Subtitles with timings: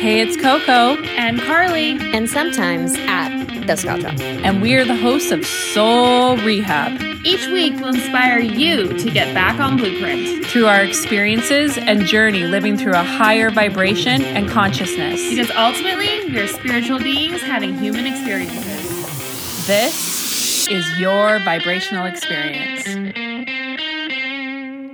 [0.00, 4.18] Hey, it's Coco, and Carly, and sometimes at the Scott Drop.
[4.18, 6.98] and we are the hosts of Soul Rehab.
[7.22, 10.46] each week will inspire you to get back on blueprint.
[10.46, 15.20] Through our experiences and journey living through a higher vibration and consciousness.
[15.28, 19.66] Because ultimately, we're spiritual beings having human experiences.
[19.66, 22.84] This is your vibrational experience.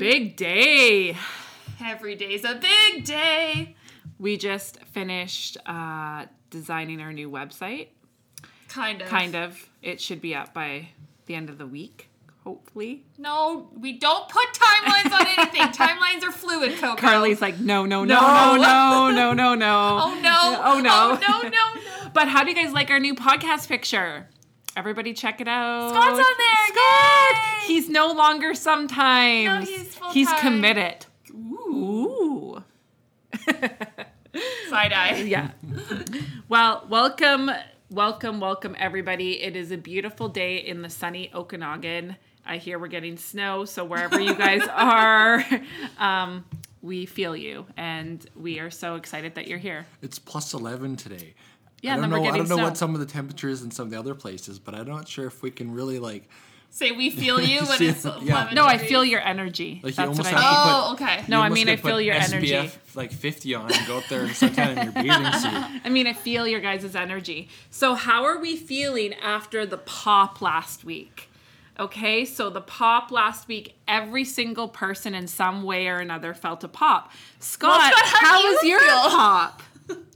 [0.00, 1.16] Big day.
[1.80, 3.75] Every day's a big day.
[4.18, 7.88] We just finished uh, designing our new website.
[8.68, 9.08] Kind of.
[9.08, 9.68] Kind of.
[9.82, 10.88] It should be up by
[11.26, 12.08] the end of the week,
[12.44, 13.04] hopefully.
[13.18, 15.60] No, we don't put timelines on anything.
[15.86, 16.96] timelines are fluid, Coco.
[16.96, 18.56] Carly's like, no, no, no, No.
[18.56, 19.98] no, no, no, no, no.
[20.02, 20.62] Oh no.
[20.64, 20.90] Oh no.
[20.92, 21.80] Oh no, no, no.
[22.14, 24.28] But how do you guys like our new podcast picture?
[24.74, 25.90] Everybody check it out.
[25.90, 26.66] Scott's on there.
[26.68, 27.34] Scott!
[27.62, 27.66] Yay!
[27.66, 29.44] He's no longer sometimes.
[29.46, 30.40] No, he's He's full-time.
[30.40, 31.06] committed.
[31.34, 32.62] Ooh.
[34.36, 34.70] Ooh.
[34.70, 35.14] Side eye.
[35.26, 35.50] Yeah.
[36.48, 37.50] well, welcome,
[37.90, 39.42] welcome, welcome, everybody.
[39.42, 42.16] It is a beautiful day in the sunny Okanagan.
[42.44, 45.44] I hear we're getting snow, so wherever you guys are,
[45.98, 46.44] um,
[46.82, 49.86] we feel you, and we are so excited that you're here.
[50.02, 51.34] It's plus 11 today.
[51.82, 52.32] Yeah, I and don't then we're know.
[52.32, 52.64] I don't know snow.
[52.64, 55.26] what some of the temperatures in some of the other places, but I'm not sure
[55.26, 56.28] if we can really like.
[56.76, 58.18] Say we feel you when it's yeah.
[58.20, 59.80] 11 No, I feel your energy.
[59.82, 60.44] Like you That's what I have mean.
[60.44, 61.24] Oh, okay.
[61.26, 62.70] No, I mean, I feel your SPF energy.
[62.94, 65.80] like 50 on and go out there and suntan in your bathing suit.
[65.86, 67.48] I mean, I feel your guys' energy.
[67.70, 71.30] So, how are we feeling after the pop last week?
[71.80, 76.62] Okay, so the pop last week, every single person in some way or another felt
[76.62, 77.10] a pop.
[77.40, 78.88] Scott, Scott, how do how you was your feel?
[79.10, 79.62] pop?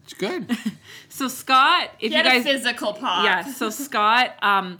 [0.05, 0.51] It's good.
[1.13, 3.25] So, Scott, if He you had a guys, physical pop.
[3.25, 4.79] yeah, so Scott um,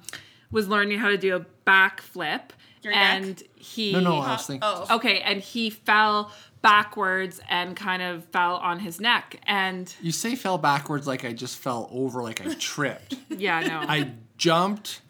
[0.51, 2.41] was learning how to do a backflip,
[2.83, 3.23] Your neck?
[3.23, 4.61] and he No, no, I was thinking.
[4.63, 4.97] Oh.
[4.97, 10.35] okay, and he fell backwards and kind of fell on his neck, and You say
[10.35, 13.15] fell backwards like I just fell over, like I tripped.
[13.31, 15.01] yeah, no, I jumped,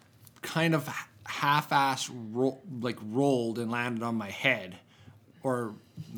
[0.41, 0.87] kind of
[1.25, 4.77] half-ass, ro- like rolled and landed on my head,
[5.43, 5.73] or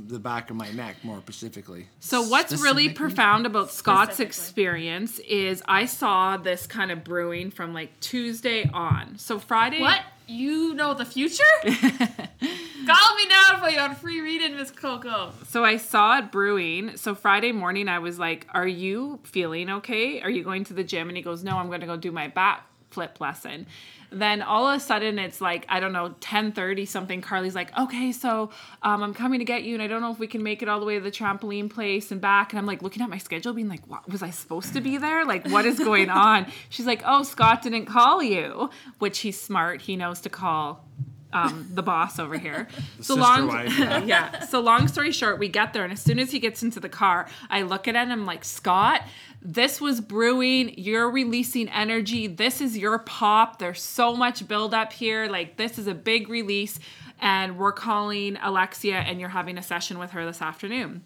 [0.07, 1.87] the back of my neck, more specifically.
[1.99, 7.73] So what's really profound about Scott's experience is I saw this kind of brewing from
[7.73, 9.17] like Tuesday on.
[9.17, 10.01] So Friday What?
[10.25, 11.43] You know the future?
[11.63, 15.33] Call me now for your free reading, Miss Coco.
[15.49, 16.95] So I saw it brewing.
[16.95, 20.21] So Friday morning I was like, "Are you feeling okay?
[20.21, 22.11] Are you going to the gym?" And he goes, "No, I'm going to go do
[22.11, 23.67] my back flip lesson."
[24.13, 27.21] Then all of a sudden it's like I don't know 10:30 something.
[27.21, 28.51] Carly's like, "Okay, so
[28.81, 30.69] um, I'm coming to get you, and I don't know if we can make it
[30.69, 33.17] all the way to the trampoline place and back." And I'm like looking at my
[33.17, 35.25] schedule, being like, "What was I supposed to be there?
[35.25, 38.69] Like, what is going on?" She's like, "Oh, Scott didn't call you,"
[38.99, 39.81] which he's smart.
[39.81, 40.85] He knows to call
[41.33, 42.67] um, the boss over here.
[43.01, 44.03] so long, wife, yeah.
[44.05, 44.39] yeah.
[44.45, 46.89] So long story short, we get there, and as soon as he gets into the
[46.89, 49.01] car, I look at it and I'm like, Scott,
[49.43, 50.73] this was brewing.
[50.77, 52.27] You're releasing energy.
[52.27, 53.59] This is your pop.
[53.59, 55.27] There's so much buildup here.
[55.27, 56.79] Like this is a big release,
[57.19, 61.03] and we're calling Alexia, and you're having a session with her this afternoon.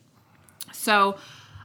[0.71, 1.17] So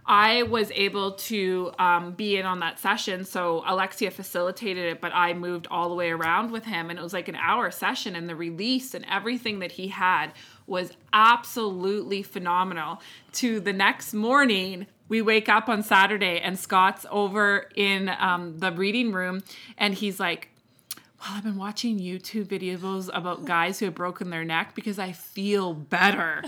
[0.06, 3.24] I was able to um, be in on that session.
[3.24, 6.90] So Alexia facilitated it, but I moved all the way around with him.
[6.90, 10.32] And it was like an hour session, and the release and everything that he had
[10.66, 13.00] was absolutely phenomenal.
[13.34, 18.72] To the next morning, we wake up on Saturday, and Scott's over in um, the
[18.72, 19.42] reading room,
[19.76, 20.48] and he's like,
[21.20, 25.12] well, I've been watching YouTube videos about guys who have broken their neck because I
[25.12, 26.42] feel better.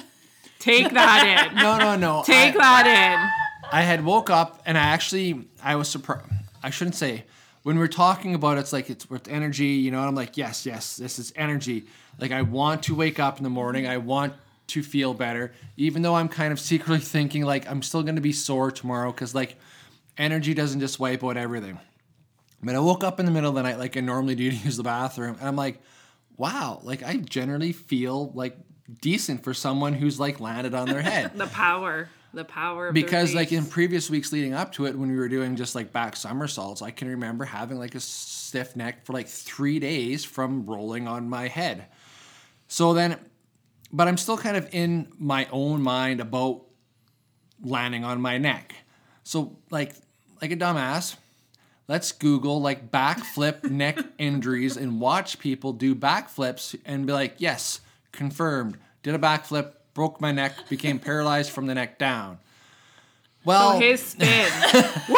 [0.60, 1.58] Take that in.
[1.62, 2.22] No, no, no.
[2.24, 3.68] Take I- that in.
[3.70, 6.24] I had woke up and I actually I was surprised.
[6.62, 7.24] I shouldn't say
[7.64, 9.98] when we're talking about it, it's like it's with energy, you know.
[9.98, 11.84] And I'm like, yes, yes, this is energy.
[12.18, 13.86] Like I want to wake up in the morning.
[13.86, 14.32] I want
[14.68, 18.32] to feel better, even though I'm kind of secretly thinking like I'm still gonna be
[18.32, 19.56] sore tomorrow because like
[20.16, 21.78] energy doesn't just wipe out everything.
[22.62, 24.56] But I woke up in the middle of the night like I normally do to
[24.56, 25.80] use the bathroom, and I'm like,
[26.36, 28.56] wow, like I generally feel like
[29.00, 31.32] decent for someone who's like landed on their head.
[31.36, 32.08] The power.
[32.32, 35.54] The power because like in previous weeks leading up to it when we were doing
[35.54, 39.78] just like back somersaults i can remember having like a stiff neck for like three
[39.78, 41.86] days from rolling on my head
[42.66, 43.20] so then
[43.94, 46.62] but i'm still kind of in my own mind about
[47.62, 48.74] landing on my neck
[49.22, 49.94] so like
[50.42, 51.16] like a dumbass
[51.88, 57.80] let's google like backflip neck injuries and watch people do backflips and be like yes
[58.12, 62.38] confirmed did a backflip broke my neck became paralyzed from the neck down
[63.44, 64.50] well So his spin.
[64.74, 65.14] woo, woo,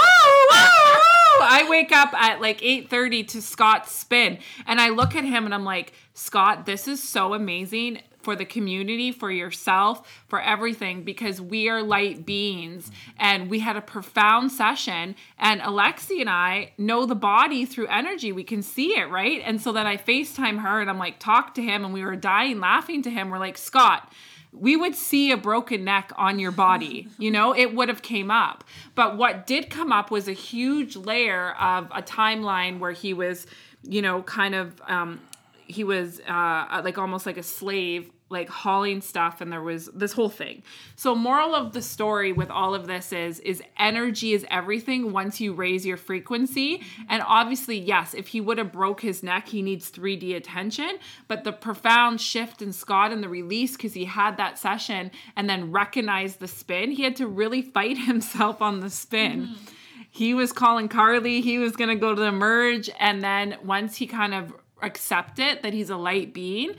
[0.50, 1.46] woo!
[1.48, 5.54] I wake up at like 8:30 to Scott's spin and I look at him and
[5.54, 8.00] I'm like, "Scott, this is so amazing.
[8.26, 12.90] For the community, for yourself, for everything, because we are light beings.
[13.20, 18.32] And we had a profound session, and Alexi and I know the body through energy.
[18.32, 19.40] We can see it, right?
[19.44, 22.16] And so then I FaceTime her and I'm like, talk to him, and we were
[22.16, 23.30] dying laughing to him.
[23.30, 24.12] We're like, Scott,
[24.50, 28.30] we would see a broken neck on your body you know it would have came
[28.30, 28.64] up
[28.94, 33.46] but what did come up was a huge layer of a timeline where he was
[33.82, 35.20] you know kind of um
[35.66, 40.12] he was uh like almost like a slave like hauling stuff and there was this
[40.12, 40.62] whole thing.
[40.96, 45.40] So moral of the story with all of this is is energy is everything once
[45.40, 46.82] you raise your frequency.
[47.08, 50.98] And obviously yes if he would have broke his neck he needs 3d attention.
[51.28, 55.48] But the profound shift in scott and the release because he had that session and
[55.48, 59.42] then recognized the spin he had to really fight himself on the spin.
[59.42, 59.72] Mm-hmm.
[60.10, 63.96] He was calling carly he was going to go to the merge and then once
[63.96, 64.52] he kind of
[64.82, 66.74] accepted that he's a light being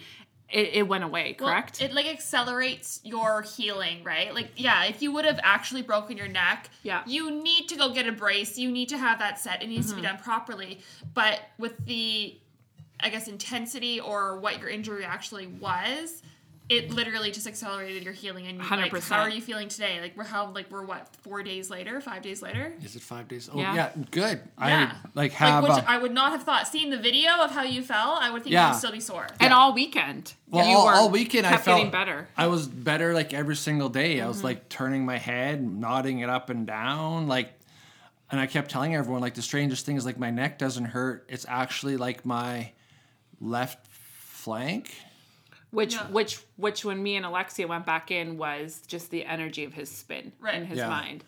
[0.49, 4.33] it, it went away Well, correct it like accelerates your healing, right?
[4.33, 7.01] Like, yeah, if you would have actually broken your neck, Yeah.
[7.01, 7.09] Mm-hmm.
[7.09, 8.57] you need to go get a brace.
[8.57, 9.61] You need to have that set.
[9.61, 10.79] It needs to be done properly.
[11.13, 12.38] But with the,
[12.99, 16.23] I guess, intensity or what your injury actually was,
[16.69, 18.45] it literally just accelerated your healing.
[18.47, 19.03] And like, 100%.
[19.09, 20.01] how are you feeling today?
[20.01, 22.73] Like, we're how like we're what four days later, five days later.
[22.83, 23.49] Is it five days?
[23.53, 23.73] Oh Yeah.
[23.73, 24.41] yeah, good.
[24.59, 24.91] Yeah.
[24.93, 25.63] I like have.
[25.63, 26.67] which uh, I would not have thought.
[26.67, 28.71] Seeing the video of how you fell, I would think Yeah.
[28.71, 29.27] you'd still be sore.
[29.39, 32.47] and all weekend well, you all, were- all weekend I kept felt getting better I
[32.47, 34.19] was better like every single day.
[34.21, 34.45] I was Mm-hmm.
[34.47, 37.53] like turning my head, nodding it up and down, like.
[38.29, 41.25] And I kept telling everyone like the strangest thing is like my neck doesn't hurt.
[41.29, 42.73] It's actually like my
[43.39, 44.93] left flank.
[45.71, 46.07] Which Yeah.
[46.07, 49.89] which which when me and Alexia went back in was just the energy of his
[49.91, 50.55] spin Right.
[50.55, 50.87] in his Yeah.
[50.89, 51.23] mind.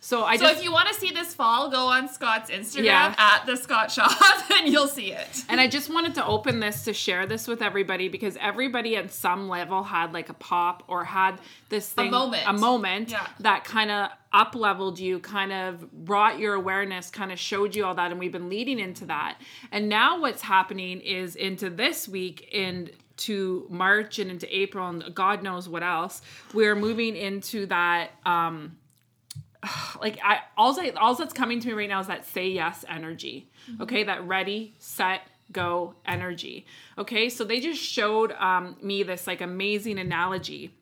[0.00, 2.84] So I So just if you want to see this fall, go on Scott's Instagram
[2.84, 3.14] Yeah.
[3.16, 4.12] at the Scott Shop
[4.50, 5.44] and you'll see it.
[5.48, 9.10] and I just wanted to open this to share this with everybody because everybody at
[9.10, 11.40] some level had like a pop or had
[11.70, 12.42] this thing moment.
[12.46, 13.26] a moment Yeah.
[13.40, 17.86] that kind of up leveled you, kind of brought your awareness, kind of showed you
[17.86, 19.36] all that, and we've been leading into that.
[19.72, 22.90] And now what's happening is into this week in
[23.26, 26.22] to March and into April and God knows what else.
[26.52, 28.76] We're moving into that um
[30.00, 32.84] like I all I all that's coming to me right now is that say yes
[32.88, 33.50] energy.
[33.80, 35.22] Okay, that ready, set,
[35.52, 36.66] go energy.
[36.98, 40.74] Okay, so they just showed um, me this like amazing analogy,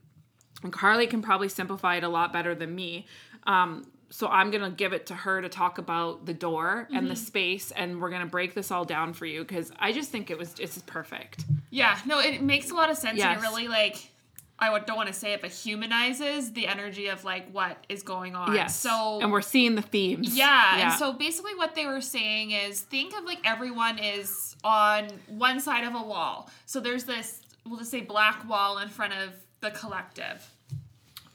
[0.63, 3.07] and Carly can probably simplify it a lot better than me.
[3.47, 7.15] Um, so I'm gonna give it to her to talk about the door and the
[7.15, 7.25] mm-hmm.
[7.25, 10.37] space, and we're gonna break this all down for you because I just think it
[10.37, 11.47] was it's perfect.
[11.71, 13.37] Yeah, no, it makes a lot of sense Yes.
[13.37, 14.11] and it really like
[14.59, 18.37] I don't want to say it, but humanizes the energy of like what is going
[18.37, 18.55] on.
[18.55, 18.79] Yes.
[18.79, 20.37] So and we're seeing the themes.
[20.37, 25.09] Yeah, and so basically what they were saying is think of like everyone is on
[25.27, 26.51] one side of a wall.
[26.67, 30.52] So there's this we'll just say black wall in front of the collective.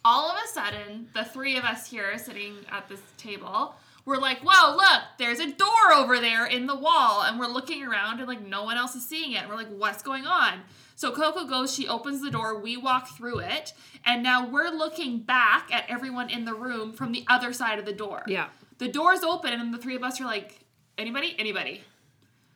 [0.05, 4.39] All of a sudden, the three of us here sitting at this table, we're like,
[4.39, 8.27] "Whoa, look, there's a door over there in the wall." And we're looking around and
[8.27, 9.47] like no one else is seeing it.
[9.49, 10.61] We're like, "What's going on?"
[10.97, 13.71] So Coco goes, she opens the door, we walk through it,
[14.03, 17.85] and now we're looking back at everyone in the room from the other side of
[17.85, 18.23] the door.
[18.25, 18.47] Yeah.
[18.79, 20.65] The door's open, and the three of us are like,
[20.97, 21.35] anybody?
[21.38, 21.83] Anybody.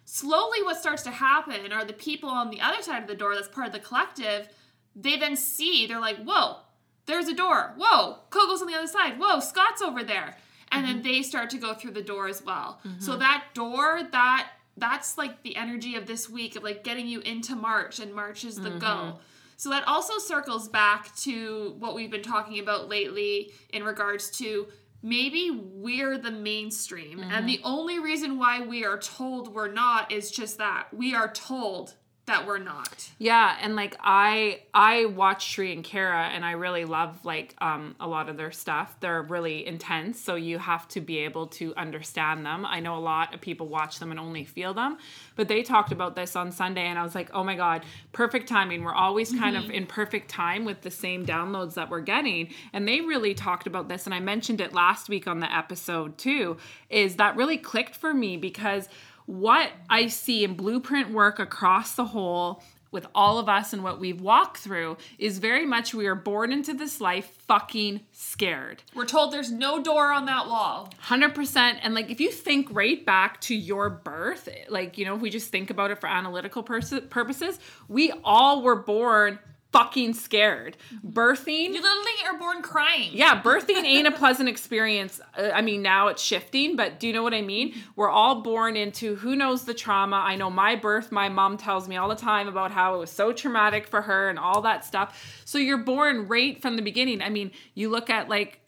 [0.06, 3.36] Slowly, what starts to happen are the people on the other side of the door
[3.36, 4.50] that's part of the collective,
[4.96, 6.58] they then see, they're like, whoa,
[7.06, 7.74] there's a door.
[7.78, 9.20] Whoa, Coco's on the other side.
[9.20, 10.38] Whoa, Scott's over there.
[10.72, 11.04] And then mm-hmm.
[11.04, 12.80] they start to go through the door as well.
[13.00, 13.20] So mm-hmm.
[13.20, 17.56] that door, that that's like the energy of this week of like getting you into
[17.56, 18.88] March, and March is the go.
[18.88, 19.18] Mm-hmm.
[19.58, 24.68] So that also circles back to what we've been talking about lately in regards to
[25.04, 27.20] maybe we're the mainstream.
[27.20, 31.32] And the only reason why we are told we're not is just that we are
[31.32, 31.96] told
[32.32, 33.10] that we're not.
[33.18, 37.96] Yeah, and like I I watch Shri and Kara and I really love like um
[38.00, 38.96] a lot of their stuff.
[39.00, 42.66] They're really intense, so you have to be able to understand them.
[42.66, 44.98] I know a lot of people watch them and only feel them,
[45.36, 48.48] but they talked about this on Sunday and I was like, "Oh my god, perfect
[48.48, 48.84] timing.
[48.84, 52.88] We're always kind of in perfect time with the same downloads that we're getting." And
[52.88, 56.58] they really talked about this and I mentioned it last week on the episode too,
[56.90, 58.88] is that really clicked for me because
[59.26, 64.00] what I see in blueprint work across the whole with all of us and what
[64.00, 68.84] we've walked through is very much we are born into this life fucking scared.
[68.94, 70.90] We're told there's no door on that wall.
[71.06, 75.22] 100% and like if you think right back to your birth like you know if
[75.22, 79.40] we just think about it for analytical pers- purposes we all were born
[79.72, 80.78] fucking scared.
[81.06, 83.12] Birthing You literally are born crying.
[83.14, 85.22] yeah, birthing ain't a pleasant experience.
[85.38, 87.74] Uh, I mean, now it's shifting, but do you know what I mean?
[87.96, 90.18] We're all born into who knows the trauma.
[90.18, 93.12] I know my birth, my mom tells me all the time about how it was
[93.12, 95.42] so traumatic for her and all that stuff.
[95.46, 97.22] So you're born right from the beginning.
[97.22, 98.61] I mean, you look at like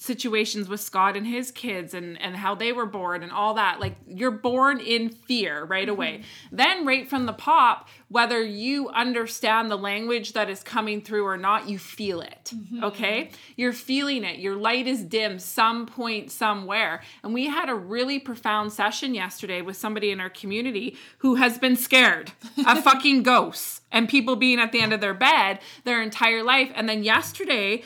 [0.00, 3.80] situations with Scott and his kids and and how they were born and all that
[3.80, 5.90] like you're born in fear right mm-hmm.
[5.90, 6.22] away.
[6.50, 11.36] Then right from the pop whether you understand the language that is coming through or
[11.36, 12.82] not you feel it mm-hmm.
[12.82, 13.30] okay?
[13.56, 14.38] You're feeling it.
[14.38, 17.02] Your light is dim some point somewhere.
[17.22, 21.58] And we had a really profound session yesterday with somebody in our community who has
[21.58, 22.32] been scared
[22.66, 26.72] of fucking ghosts and people being at the end of their bed their entire life.
[26.74, 27.82] And then yesterday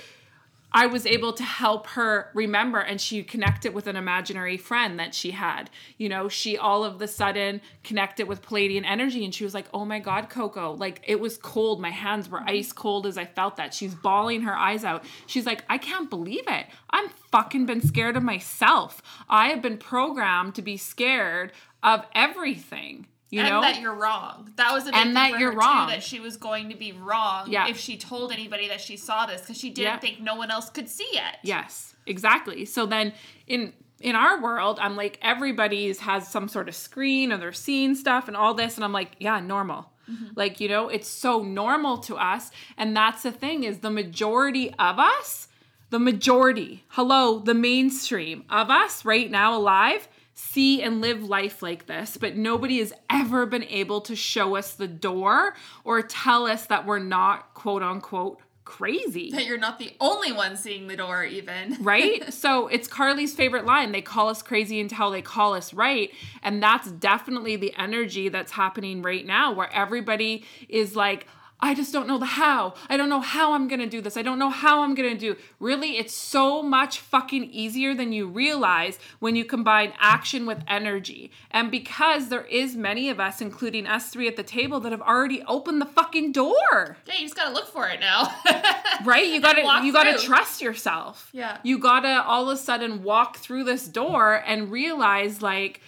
[0.76, 5.14] I was able to help her remember and she connected with an imaginary friend that
[5.14, 5.70] she had.
[5.98, 9.66] You know, she all of the sudden connected with Pleiadian energy and she was like,
[9.72, 11.80] "Oh my god, Coco, like it was cold.
[11.80, 12.48] My hands were mm-hmm.
[12.48, 15.04] ice cold as I felt that." She's bawling her eyes out.
[15.26, 16.66] She's like, "I can't believe it.
[16.90, 19.00] I'm fucking been scared of myself.
[19.28, 21.52] I have been programmed to be scared
[21.84, 23.60] of everything." You and know?
[23.62, 24.52] that you're wrong.
[24.56, 25.88] That was a big And thing that you're wrong.
[25.88, 27.66] Too, that she was going to be wrong Yeah.
[27.68, 29.98] if she told anybody that she saw this because she didn't Yeah.
[29.98, 31.36] think no one else could see it.
[31.42, 32.64] Yes, exactly.
[32.64, 33.12] So then
[33.46, 37.94] in in our world, I'm like everybody's has some sort of screen or they're seeing
[37.94, 39.90] stuff and all this and I'm like, yeah, normal.
[40.10, 40.26] Mm-hmm.
[40.36, 44.74] Like, you know, it's so normal to us and that's the thing is the majority
[44.78, 45.48] of us,
[45.90, 51.86] the majority, hello, the mainstream of us right now alive see and live life like
[51.86, 56.66] this, but nobody has ever been able to show us the door or tell us
[56.66, 61.22] that we're not quote unquote crazy That you're not the only one seeing the door,
[61.22, 61.76] even.
[61.80, 62.32] right?
[62.32, 63.92] so it's Carly's favorite line.
[63.92, 66.10] They call us crazy until they call us right.
[66.42, 71.26] And that's definitely the energy that's happening right now where everybody is like,
[71.64, 72.75] I just don't know the how.
[72.88, 74.16] I don't know how I'm going to do this.
[74.16, 75.37] I don't know how I'm going to do.
[75.59, 81.30] Really, it's so much fucking easier than you realize when you combine action with energy.
[81.50, 85.00] And because there is many of us including us three at the table that have
[85.02, 86.99] already opened the fucking door.
[87.06, 88.28] Yeah, you just gotta look for it now.
[89.04, 91.59] right you gotta you gotta trust yourself Yeah.
[91.62, 95.80] you gotta all of a sudden walk through this door and realize like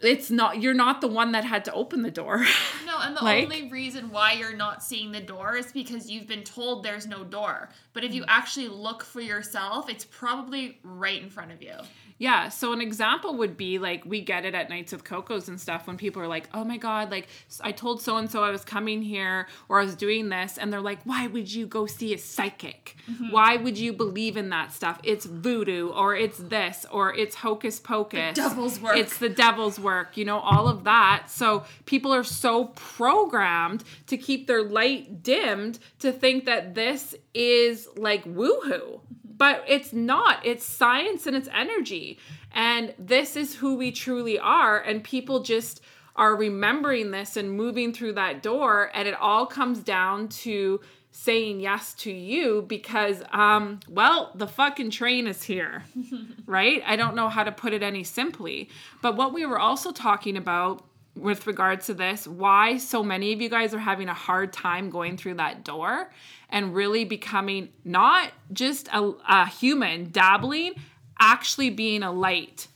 [0.00, 2.38] it's not you're not the one that had to open the door
[2.86, 6.26] No, and the Like- only reason why you're not seeing the door is because you've
[6.26, 7.68] been told there's no door.
[7.92, 8.26] But if you Mm.
[8.28, 11.74] actually look for yourself, it's probably right in front of you.
[12.18, 15.60] Yeah, so an example would be like we get it at nights with cocos and
[15.60, 17.28] stuff when people are like, "Oh my god, like
[17.60, 20.72] I told so and so I was coming here or I was doing this," and
[20.72, 22.96] they're like, "Why would you go see a psychic?
[23.10, 23.30] Mm-hmm.
[23.30, 25.00] Why would you believe in that stuff?
[25.04, 28.34] It's voodoo or it's this or it's hocus pocus.
[28.34, 28.96] devil's work.
[28.96, 31.26] It's the devil's work, you know, all of that.
[31.28, 37.88] So people are so programmed to keep their light dimmed to think that this is
[37.96, 39.00] like woohoo.
[39.38, 40.44] But it's not.
[40.44, 42.18] It's science and it's energy.
[42.52, 44.78] And this is who we truly are.
[44.80, 45.80] And people just
[46.16, 48.90] are remembering this and moving through that door.
[48.92, 50.80] And it all comes down to
[51.10, 55.82] saying yes to you because um well the fucking train is here
[56.46, 58.68] right i don't know how to put it any simply
[59.00, 60.84] but what we were also talking about
[61.20, 64.90] with regards to this why so many of you guys are having a hard time
[64.90, 66.10] going through that door
[66.50, 70.74] and really becoming not just a, a human dabbling
[71.20, 72.68] actually being a light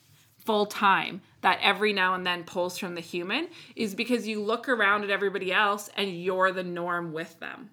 [0.45, 4.69] full time that every now and then pulls from the human is because you look
[4.69, 7.71] around at everybody else and you're the norm with them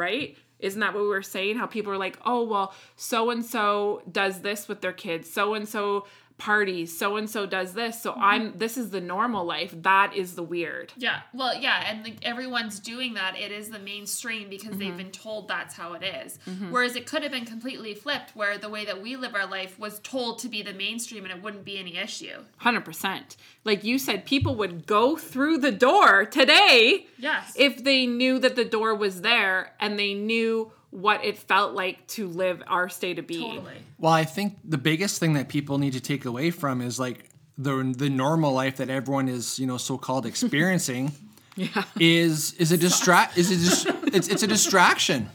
[0.00, 0.36] right?
[0.58, 1.56] Isn't that what we were saying?
[1.56, 5.54] How people are like, oh, well, so and so does this with their kids, so
[5.54, 6.06] and so
[6.40, 8.02] parties, so and so does this.
[8.02, 9.72] So I'm, this is the normal life.
[9.82, 10.92] That is the weird.
[10.96, 13.38] Yeah, well, yeah, and like everyone's doing that.
[13.38, 14.78] It is the mainstream because Mm-hmm.
[14.78, 16.38] they've been told that's how it is.
[16.70, 19.78] Whereas it could have been completely flipped, where the way that we live our life
[19.78, 22.38] was told to be the mainstream, and it wouldn't be any issue.
[22.62, 23.36] 100%.
[23.64, 27.52] Like you said, people would go through the door today Yes.
[27.56, 32.06] if they knew that the door was there and they knew what it felt like
[32.08, 33.54] to live our state of being.
[33.56, 33.76] totally.
[33.98, 37.28] Well, I think the biggest thing that people need to take away from is like
[37.58, 41.12] the the normal life that everyone is, you know, so called experiencing
[41.56, 41.84] Yeah.
[41.98, 45.28] is is a distract is a dis- it's it's a distraction.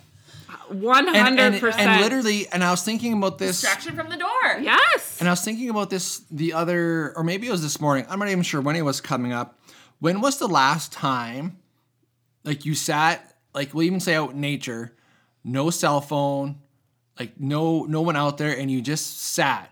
[0.71, 1.13] 100%.
[1.15, 4.57] And, and, and literally and I was thinking about this Distraction from the door.
[4.61, 5.17] yes.
[5.19, 8.05] and I was thinking about this the other or maybe it was this morning.
[8.09, 9.59] I'm not even sure when it was coming up.
[9.99, 11.57] When was the last time
[12.43, 14.93] like you sat like we'll even say out in nature,
[15.45, 16.57] no cell phone,
[17.17, 19.71] like no no one out there and you just sat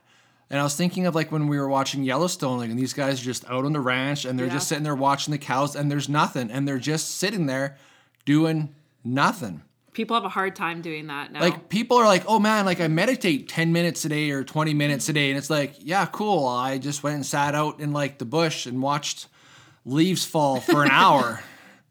[0.49, 3.19] and i was thinking of like when we were watching yellowstone like and these guys
[3.19, 4.53] are just out on the ranch and they're Yeah.
[4.53, 7.75] just sitting there watching the cows and there's nothing and they're just sitting there
[8.23, 9.61] doing nothing.
[9.91, 11.41] People have a hard time doing that now.
[11.41, 14.73] Like people are like, oh man, like I meditate 10 minutes a day or 20
[14.73, 15.29] minutes a day.
[15.29, 16.47] And it's like, yeah, cool.
[16.47, 19.27] I just went and sat out in like the bush and watched
[19.85, 21.41] leaves fall for an hour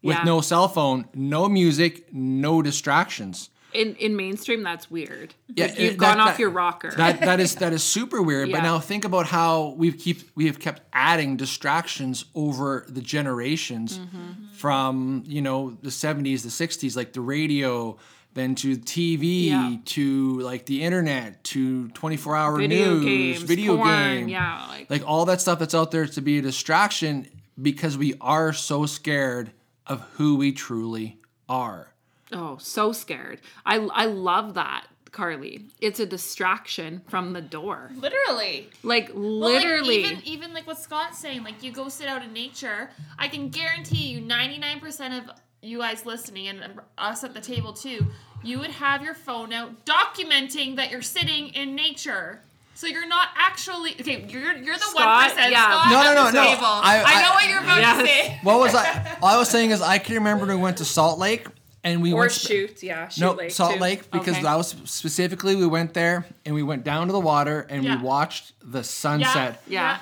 [0.02, 0.24] with Yeah.
[0.24, 3.50] no cell phone, no music, no distractions.
[3.74, 5.34] In in mainstream, that's weird.
[5.48, 6.90] Yeah, like you've it- gone that- off that- your rocker.
[6.96, 8.50] That that is that is super weird.
[8.52, 13.98] But now think about how we've keep we have kept adding distractions over the generations
[13.98, 14.54] Mm-hmm.
[14.54, 17.96] from you know the seventies, the sixties, like the radio,
[18.34, 19.76] then to TV, Yeah.
[19.84, 24.66] to like the internet, to twenty four hour video news, games, video porn, game, yeah,
[24.68, 27.26] like, like all that stuff that's out there to be a distraction
[27.60, 29.52] because we are so scared
[29.86, 31.91] of who we truly are.
[32.32, 33.40] Oh, so scared.
[33.66, 35.66] I I love that, Carly.
[35.80, 37.90] It's a distraction from the door.
[37.96, 38.68] Literally.
[38.82, 40.04] Like Well, like, literally.
[40.04, 42.90] even even like what Scott's saying, like you go sit out in nature.
[43.18, 47.40] I can guarantee you, ninety nine percent of you guys listening and us at the
[47.40, 48.06] table too,
[48.42, 52.40] you would have your phone out documenting that you're sitting in nature.
[52.74, 54.24] So you're not actually okay.
[54.28, 55.52] You're you're the one Scott, percent.
[55.52, 55.70] yeah.
[55.70, 56.40] Scott No, no, no, no.
[56.40, 58.00] I- I, I- know what you're about Yes.
[58.00, 58.40] to say.
[58.42, 59.18] What was I?
[59.22, 61.46] All I was saying is I can remember when we went to Salt Lake
[61.84, 63.80] and we or went shoot, yeah, shoot no Lake Salt too.
[63.80, 64.42] Lake because Okay.
[64.42, 67.96] that was specifically we went there and we went down to the water and Yeah.
[67.96, 69.62] we watched the sunset.
[69.66, 69.98] Yeah.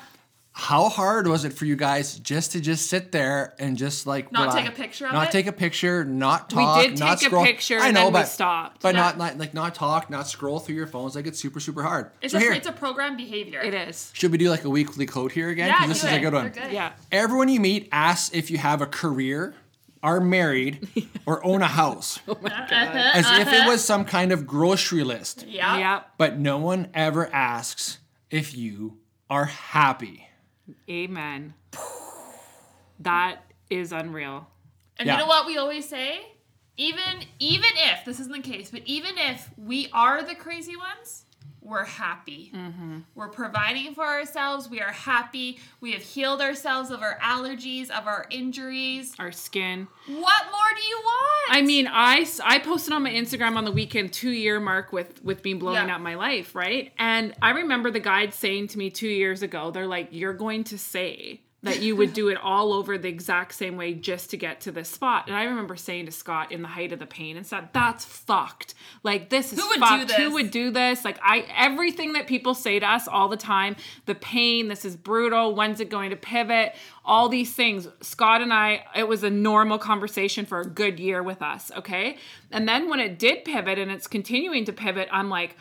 [0.52, 4.30] How hard was it for you guys just to just sit there and just like
[4.30, 5.30] Not rely- take a picture of not it?
[5.32, 8.00] take a picture, not talk, We talk, did not take a picture I and know,
[8.04, 8.82] then we but stopped.
[8.82, 9.00] But Yeah.
[9.00, 11.14] not, not like not talk, not scroll through your phones.
[11.14, 12.10] Like it's super super hard.
[12.20, 13.60] It's so a here, it's a program behavior.
[13.62, 14.10] It is.
[14.12, 15.68] should we do like a weekly code here again?
[15.68, 16.16] Yeah, this do is it.
[16.16, 16.48] a good one.
[16.50, 16.72] Good.
[16.72, 16.92] Yeah.
[17.10, 19.54] Everyone you meet asks if you have a career,
[20.02, 20.88] are married,
[21.26, 22.18] or own a house.
[22.28, 23.10] Oh uh-huh, uh-huh.
[23.14, 25.46] As if it was some kind of grocery list.
[25.46, 25.78] Yeah.
[25.94, 26.10] Yep.
[26.18, 27.98] But no one ever asks
[28.30, 30.26] if you are happy.
[30.88, 31.54] Amen.
[33.00, 33.38] That
[33.68, 34.46] is unreal.
[34.98, 35.14] And Yeah.
[35.14, 36.20] you know what we always say?
[36.76, 41.24] Even even if this isn't the case, but even if we are the crazy ones,
[41.62, 42.50] we're happy.
[42.54, 42.98] Mm-hmm.
[43.14, 44.68] We're providing for ourselves.
[44.70, 45.58] We are happy.
[45.80, 49.14] We have healed ourselves of our allergies, of our injuries.
[49.18, 49.86] Our skin.
[50.06, 51.50] What more do you want?
[51.50, 55.22] I mean, I, I posted on my Instagram on the weekend two year mark with
[55.24, 55.96] with me blowing Yeah.
[55.96, 56.92] up my life, right?
[56.98, 60.64] And I remember the guide saying to me two years ago, they're like, "You're going
[60.64, 64.36] to say that you would do it all over the exact same way just to
[64.36, 67.06] get to this spot." And I remember saying to Scott in the height of the
[67.06, 68.74] pain and said, "That's fucked.
[69.02, 70.16] Like this is Who would do this?
[70.16, 71.04] Who would do this?
[71.04, 74.96] Like I everything that people say to us all the time, the pain, this is
[74.96, 75.54] brutal.
[75.54, 76.74] When's it going to pivot?
[77.04, 77.88] All these things.
[78.00, 82.16] Scott and I, it was a normal conversation for a good year with us, okay?
[82.50, 85.56] And then when it did pivot and it's continuing to pivot, I'm like,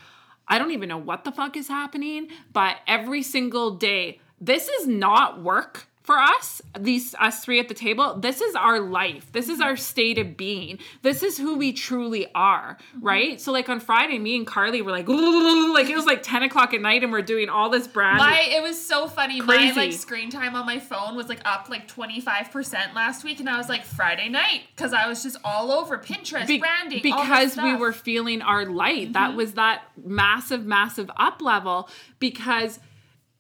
[0.47, 4.87] I don't even know what the fuck is happening, but every single day, this is
[4.87, 8.15] not work for us, these us three at the table.
[8.15, 9.31] This is our life.
[9.31, 10.79] This is our state of being.
[11.03, 13.05] This is who we truly are, mm-hmm.
[13.05, 13.39] right?
[13.39, 16.73] So like on Friday, me and Carly were like, like it was like 10 o'clock
[16.73, 18.17] at night and we're doing all this brand.
[18.17, 19.39] my it was so funny.
[19.39, 23.47] My like screen time on my phone was like up like 25% last week and
[23.47, 27.55] I was like Friday night cuz I was just all over Pinterest, Be- branding, because
[27.55, 29.37] we were feeling our light that mm-hmm.
[29.37, 32.79] was that massive massive up level because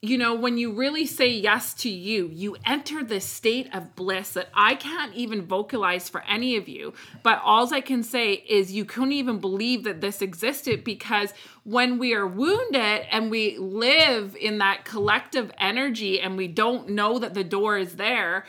[0.01, 4.31] you know when you really say yes to you you enter this state of bliss
[4.31, 6.93] that i can't even vocalize for any of you.
[7.21, 11.33] But all i can say is you couldn't even believe that this existed because
[11.63, 17.19] when we are wounded and we live in that collective energy and we don't know
[17.19, 18.45] that the door is there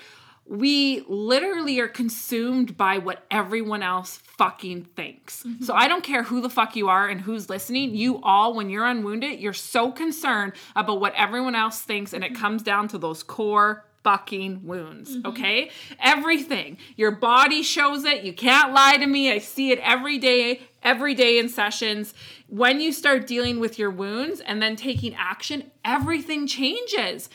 [0.50, 5.44] we literally are consumed by what everyone else fucking thinks.
[5.44, 5.62] Mm-hmm.
[5.62, 7.94] So I don't care who the fuck you are and who's listening.
[7.94, 12.32] You all, when you're unwounded, you're so concerned about what everyone else thinks, and it
[12.32, 12.42] mm-hmm.
[12.42, 15.28] comes down to those core fucking wounds, mm-hmm.
[15.28, 15.70] okay?
[16.00, 16.78] Everything.
[16.96, 18.24] Your body shows it.
[18.24, 19.30] You can't lie to me.
[19.30, 22.12] I see it every day, every day in sessions.
[22.48, 27.28] When you start dealing with your wounds and then taking action, everything changes.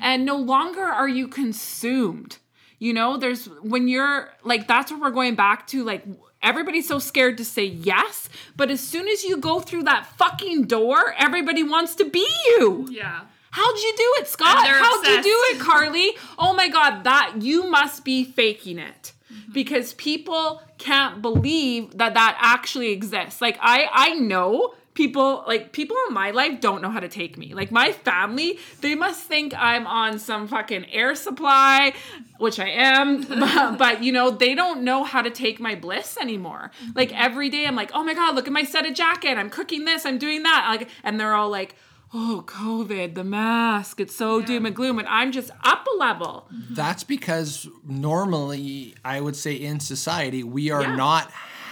[0.00, 2.38] And no longer are you consumed.
[2.80, 5.84] You know, there's when you're like, that's what we're going back to.
[5.84, 6.04] Like,
[6.42, 10.64] everybody's so scared to say yes, but as soon as you go through that fucking
[10.64, 12.88] door, everybody wants to be you.
[12.90, 13.20] Yeah.
[13.52, 14.66] How'd you do it, Scott?
[14.66, 16.12] How'd you do it, Carly?
[16.38, 19.12] Oh my God, that you must be faking it
[19.52, 23.40] because people can't believe that that actually exists.
[23.40, 27.38] Like I, I know people like people in my life don't know how to take
[27.38, 27.54] me.
[27.54, 31.94] Like my family, they must think I'm on some fucking air supply,
[32.36, 36.18] which I am, but, but you know they don't know how to take my bliss
[36.20, 36.70] anymore.
[36.94, 39.38] Like every day, I'm like, oh my god, look at my set of jacket.
[39.38, 40.04] I'm cooking this.
[40.04, 40.66] I'm doing that.
[40.68, 41.76] Like, and they're all like
[42.12, 44.98] oh, COVID, the mask, it's so doom and gloom.
[44.98, 46.48] And I'm just up a level.
[46.70, 50.96] That's because normally, I would say in society, we are Yeah.
[50.96, 51.30] not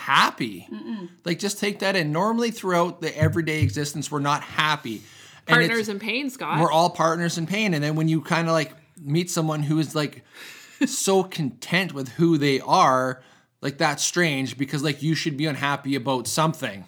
[0.09, 0.67] happy.
[1.25, 2.13] Like, just take that in.
[2.13, 5.03] Normally, throughout the everyday existence, we're not happy.
[5.47, 6.61] And Partners in pain, Scott.
[6.61, 7.75] we're all partners in pain.
[7.75, 10.23] And then when you kind of like meet someone who is like
[10.87, 13.23] so content with who they are,
[13.61, 16.85] like that's strange because like you should be unhappy about something.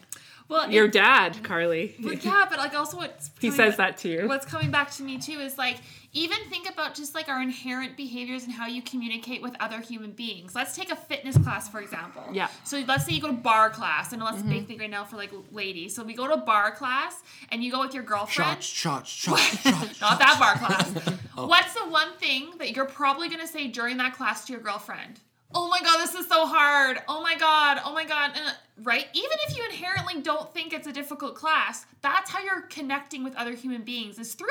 [0.49, 1.95] Well, Your it- dad, Carly.
[2.01, 4.29] But yeah, but like also what's He says ba- that to you.
[4.29, 5.77] What's coming back to me too is like
[6.13, 10.11] even think about just like our inherent behaviors and how you communicate with other human
[10.11, 10.55] beings.
[10.55, 12.25] Let's take a fitness class for example.
[12.33, 12.49] Yeah.
[12.49, 12.65] Mm-hmm.
[12.65, 15.17] So let's say you go to barre class, and let's big thing right now for
[15.17, 15.95] like ladies.
[15.95, 18.63] So we go to barre class, and you go with your girlfriend.
[18.63, 19.11] Shots, shots,
[19.63, 20.01] shots, shots.
[20.01, 21.17] Not that bar class.
[21.37, 21.47] Oh.
[21.47, 25.21] What's the one thing that you're probably gonna say during that class to your girlfriend?
[25.55, 26.99] Oh my god, this is so hard.
[27.09, 27.81] Oh my god.
[27.85, 28.33] Oh my god.
[28.35, 29.07] Uh, right?
[29.13, 33.35] Even if you inherently don't think it's a difficult class, that's how you're connecting with
[33.37, 34.49] other human beings is through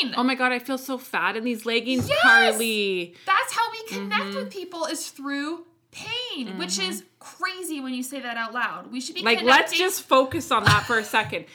[0.00, 0.14] pain.
[0.16, 2.20] Oh my god, I feel so fat in these leggings, Yes!
[2.22, 3.14] Carly.
[3.26, 4.36] That's how we connect Mm-hmm.
[4.36, 8.92] with people is through pain, which is crazy when you say that out loud.
[8.92, 9.62] We should be Like, connecting.
[9.62, 11.46] let's just focus on that for a second.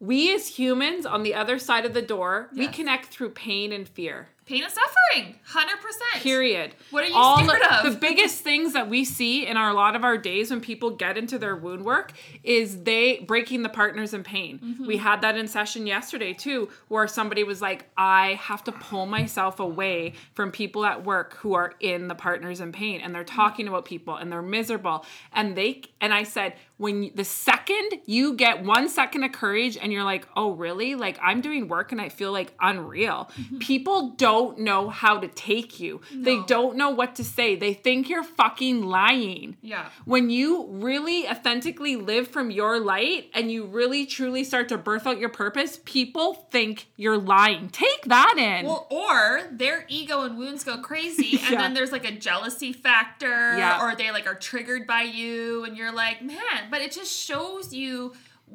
[0.00, 3.88] We as humans on the other side of the door, we connect through pain and
[3.88, 4.28] fear.
[4.46, 6.22] Pain and suffering, hundred percent.
[6.22, 6.74] Period.
[6.90, 7.92] What are you All scared of?
[7.92, 10.90] The biggest things that we see in our, a lot of our days when people
[10.90, 14.58] get into their wound work is they breaking the partners in pain.
[14.58, 14.86] Mm-hmm.
[14.86, 19.06] We had that in session yesterday too, where somebody was like, "I have to pull
[19.06, 23.24] myself away from people at work who are in the partners in pain, and they're
[23.24, 28.00] talking about people and they're miserable." And they and I said, when you- the second
[28.04, 30.94] you get one second of courage and you're like, "Oh, really?
[30.96, 33.58] Like I'm doing work and I feel like unreal." Mm-hmm.
[33.58, 36.00] People don't know how to take you.
[36.12, 37.56] They don't know what to say.
[37.56, 39.56] They think you're fucking lying.
[39.62, 39.88] Yeah.
[40.04, 45.06] When you really authentically live from your light and you really truly start to birth
[45.06, 47.68] out your purpose, people think you're lying.
[47.70, 48.66] Take that in.
[48.66, 51.58] Well, or their ego and wounds go crazy, and Yeah.
[51.62, 53.82] then there's like a jealousy factor, Yeah.
[53.82, 56.68] or they like are triggered by you, and you're like, man.
[56.70, 58.12] But it just shows you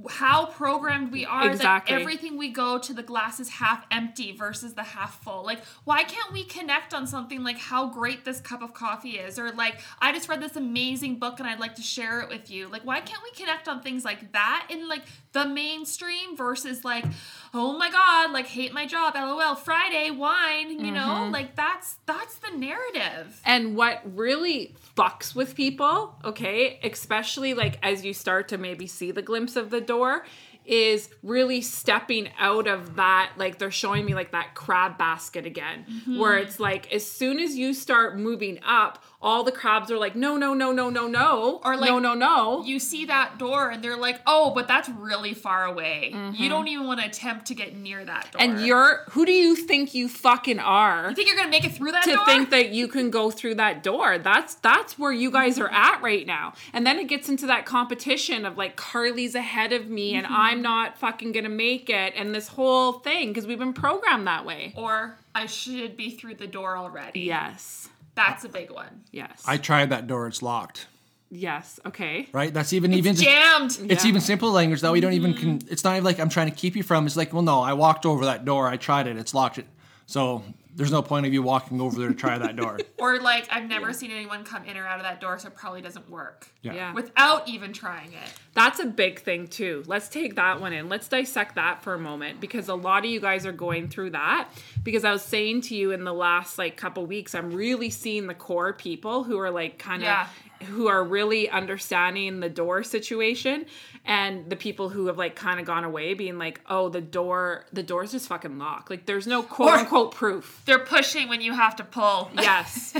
[0.09, 1.93] how programmed we are Exactly.
[1.93, 5.43] that everything we go to the glass is half empty versus the half full.
[5.43, 9.37] Like why can't we connect on something like how great this cup of coffee is?
[9.37, 12.49] Or like i just read this amazing book and i'd like to share it with
[12.49, 12.69] you.
[12.69, 17.05] Like why can't we connect on things like that in like the mainstream versus like
[17.53, 21.01] oh my god like hate my job lol friday wine you know?
[21.01, 21.33] Mm-hmm.
[21.33, 23.41] Like that's that's the narrative.
[23.45, 29.11] And what really fucks with people, okay, especially like as you start to maybe see
[29.11, 30.25] the glimpse of the door,
[30.65, 33.33] is really stepping out of that.
[33.37, 36.47] Like they're showing me like that crab basket again, where mm-hmm.
[36.47, 40.37] it's like as soon as you start moving up, all the crabs are like, no,
[40.37, 42.63] no, no, no, no, no, Or, like, no, no, no.
[42.63, 46.49] you see that door and they're like oh but that's really far away you mm-hmm.
[46.49, 49.55] don't even want to attempt to get near that door and you're who do you
[49.55, 51.09] think you fucking are?
[51.09, 53.31] you think you're gonna make it through that to door think that you can go
[53.31, 54.17] through that door.
[54.17, 56.53] That's that's where you guys are at right now.
[56.73, 60.35] And then it gets into that competition of like Carly's ahead of me and mm-hmm.
[60.35, 64.45] I'm not fucking gonna make it and this whole thing because we've been programmed that
[64.45, 64.73] way.
[64.75, 67.21] or I should be through the door already.
[67.21, 67.89] Yes.
[68.27, 69.03] That's a big one.
[69.11, 69.43] Yes.
[69.45, 70.87] I tried that door; it's locked.
[71.31, 71.79] yes.
[71.85, 72.27] Okay.
[72.31, 72.53] Right?
[72.53, 73.65] That's even even just, Jammed.
[73.71, 73.95] it's Yeah.
[73.97, 74.07] Mm-hmm.
[74.07, 75.61] even simple language that we don't even can.
[75.69, 77.05] It's not even like I'm trying to keep you from.
[77.05, 78.67] It's like, well, no, I walked over that door.
[78.67, 79.15] I tried it.
[79.17, 79.57] It's locked.
[79.59, 79.67] It.
[80.05, 80.43] So
[80.79, 82.79] there's no point of you walking over there to try that door.
[82.97, 85.55] Or like I've never seen anyone come in or out of that door, so it
[85.55, 86.47] probably doesn't work.
[86.61, 86.73] Yeah.
[86.73, 86.93] Yeah.
[86.93, 88.33] Without even trying it.
[88.53, 89.83] That's a big thing too.
[89.87, 90.89] Let's take that one in.
[90.89, 94.11] Let's dissect that for a moment because a lot of you guys are going through
[94.11, 94.49] that.
[94.83, 98.27] Because I was saying to you in the last like couple weeks, I'm really seeing
[98.27, 100.27] the core people who are like kind of Yeah.
[100.63, 103.65] Who are really understanding the door situation
[104.05, 107.65] and the people who have like kind of gone away being like, "Oh, the door
[107.73, 110.61] the door's just fucking locked." Like there's no quote Or- unquote proof.
[110.65, 112.31] They're pushing when you have to pull.
[112.39, 112.93] Yes.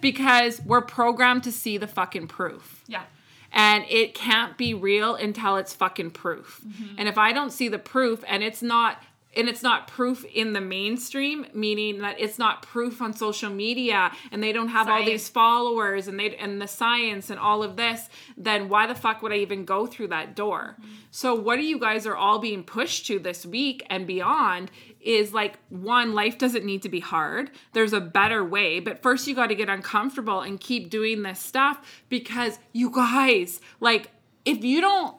[0.00, 3.02] because we're programmed to see the fucking proof Yeah.
[3.52, 6.60] and it can't be real until it's fucking proof.
[6.66, 6.94] Mm-hmm.
[6.98, 9.02] And if I don't see the proof and it's not
[9.34, 14.12] and it's not proof in the mainstream meaning that it's not proof on social media
[14.30, 17.76] and they don't have all these followers and they and the science and all of
[17.76, 20.76] this then why the fuck would I even go through that door?
[20.80, 20.92] Mm-hmm.
[21.10, 25.32] So what are you guys are all being pushed to this week and beyond is
[25.32, 27.50] like one life doesn't need to be hard.
[27.72, 31.40] There's a better way but first you got to get uncomfortable and keep doing this
[31.40, 34.10] stuff because you guys like
[34.44, 35.16] if you don't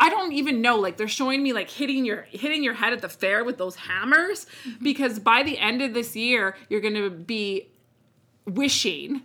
[0.00, 0.76] I don't even know.
[0.76, 3.76] Like they're showing me like hitting your hitting your head at the fair with those
[3.76, 4.84] hammers mm-hmm.
[4.84, 7.68] because by the end of this year you're going to be
[8.46, 9.22] wishing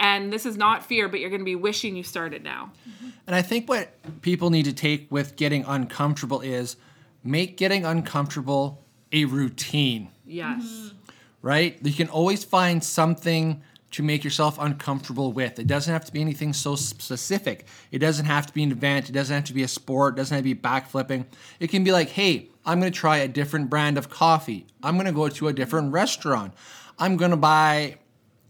[0.00, 2.72] and this is not fear but you're going to be wishing you started now.
[2.88, 3.08] Mm-hmm.
[3.26, 3.90] And I think what
[4.22, 6.76] people need to take with getting uncomfortable is
[7.22, 10.62] make getting uncomfortable a routine Yes.
[10.62, 10.96] Mm-hmm.
[11.42, 11.78] right?
[11.82, 15.58] You can always find something to make yourself uncomfortable with.
[15.58, 17.66] It doesn't have to be anything so specific.
[17.90, 19.08] It doesn't have to be an event.
[19.08, 20.14] It doesn't have to be a sport.
[20.14, 21.24] It doesn't have to be backflipping.
[21.58, 24.66] It can be like, hey, I'm going to try a different brand of coffee.
[24.82, 26.52] I'm going to go to a different restaurant.
[26.98, 27.96] I'm going to buy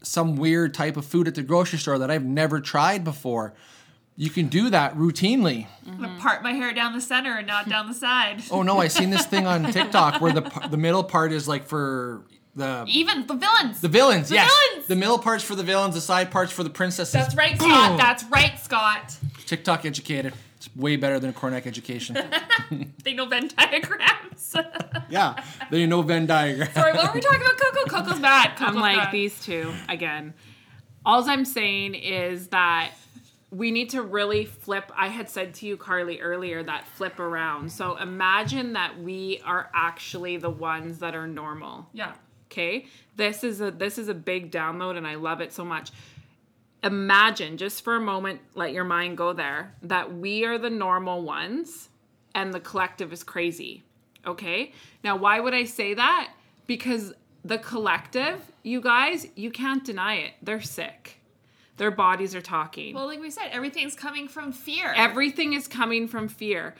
[0.01, 3.53] some weird type of food at the grocery store that I've never tried before.
[4.15, 5.67] You can do that routinely.
[5.87, 8.43] I'm gonna part my hair down the center and not down the side.
[8.51, 11.65] Oh no, I seen this thing on TikTok where the the middle part is like
[11.65, 12.25] for
[12.59, 13.81] the Even the villains.
[13.81, 14.51] The villains, The yes.
[14.69, 14.87] villains!
[14.87, 17.13] The middle parts for the villains, the side parts for the princesses.
[17.13, 17.69] That's right, Boom.
[17.69, 17.97] Scott.
[17.97, 19.17] That's right, Scott.
[19.47, 20.33] TikTok educated.
[20.57, 22.17] It's way better than Cornec education.
[23.03, 24.55] They know Venn diagrams.
[25.09, 25.41] yeah.
[25.71, 26.73] they know Venn diagrams.
[26.73, 27.57] Sorry, what were we talking about?
[27.57, 27.85] Coco.
[27.85, 28.55] Coco's bad.
[28.57, 29.11] Coco's I'm like bad.
[29.11, 30.33] these two again.
[31.05, 32.91] All I'm saying is that
[33.51, 34.91] we need to really flip.
[34.95, 37.71] I had said to you, Carly, earlier that flip around.
[37.71, 41.87] So imagine that we are actually the ones that are normal.
[41.93, 42.11] Yeah.
[42.51, 45.91] Okay, this is a this is a big download, and I love it so much.
[46.83, 51.21] Imagine just for a moment, let your mind go there, that we are the normal
[51.21, 51.89] ones,
[52.33, 53.83] and the collective is crazy.
[54.25, 54.71] Okay,
[55.03, 56.31] now why would I say that?
[56.67, 57.13] Because
[57.45, 60.33] the collective, you guys, you can't deny it.
[60.41, 61.19] They're sick.
[61.77, 62.93] Their bodies are talking.
[62.93, 64.93] Well, like we said, everything's coming from fear.
[64.95, 66.75] Everything is coming from fear.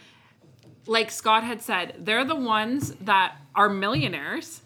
[0.89, 4.63] Like Scott had said, they're the ones that are millionaires.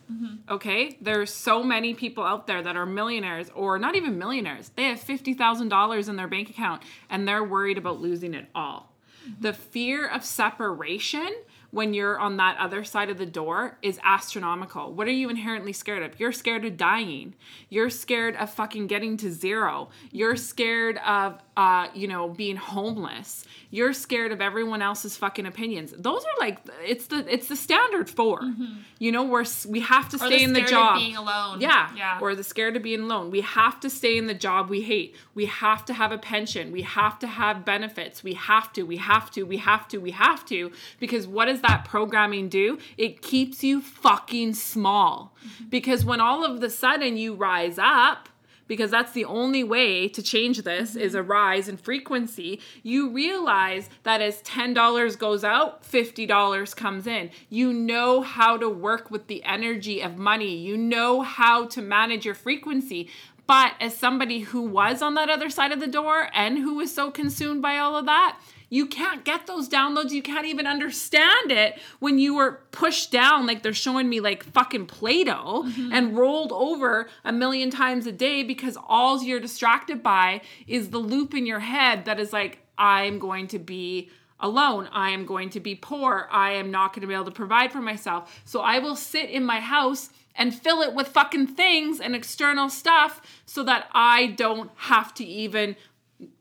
[0.49, 0.97] Okay?
[1.01, 4.71] There's so many people out there that are millionaires or not even millionaires.
[4.77, 8.93] They have $50,000 in their bank account and they're worried about losing it all.
[9.41, 11.29] The fear of separation
[11.71, 14.93] when you're on that other side of the door is astronomical.
[14.93, 16.19] What are you inherently scared of?
[16.19, 17.33] You're scared of dying.
[17.67, 19.89] You're scared of fucking getting to zero.
[20.11, 23.45] You're scared of uh, you know, being homeless.
[23.73, 25.95] You're scared of everyone else's fucking opinions.
[25.97, 28.65] Those are like it's the it's the standard 4 mm-hmm.
[28.99, 30.99] You know, we're we have to Or stay the in the scared of job.
[30.99, 31.59] being alone.
[31.59, 31.89] Yeah.
[31.97, 32.19] Yeah.
[32.21, 33.31] Or the scared of being alone.
[33.31, 35.15] We have to stay in the job we hate.
[35.33, 36.71] We have to have a pension.
[36.71, 38.23] We have to have benefits.
[38.23, 40.71] We have to, we have to, we have to, we have to.
[40.99, 42.77] Because what does that programming do?
[42.95, 45.35] It keeps you fucking small.
[45.43, 45.69] Mm-hmm.
[45.69, 48.29] Because when all of the sudden you rise up,
[48.67, 52.59] because that's the only way to change this is a rise in frequency.
[52.81, 57.29] You realize that as $10 goes out $50 comes in.
[57.49, 60.55] You know how to work with the energy of money.
[60.55, 63.09] You know how to manage your frequency.
[63.45, 66.93] But as somebody who was on that other side of the door and who was
[66.93, 68.39] so consumed by all of that
[68.73, 70.09] you can't get those downloads.
[70.09, 74.43] You can't even understand it when you were pushed down, like they're showing me like
[74.43, 75.93] fucking Play Doh mm-hmm.
[75.93, 80.97] and rolled over a million times a day because all you're distracted by is the
[80.97, 84.09] loop in your head that is like, I'm going to be
[84.39, 84.89] alone.
[84.91, 86.27] I am going to be poor.
[86.31, 88.41] I am not going to be able to provide for myself.
[88.43, 92.69] So I will sit in my house and fill it with fucking things and external
[92.69, 95.75] stuff so that I don't have to even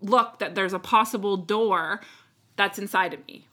[0.01, 2.01] look that there's a possible door
[2.57, 3.47] that's inside of me.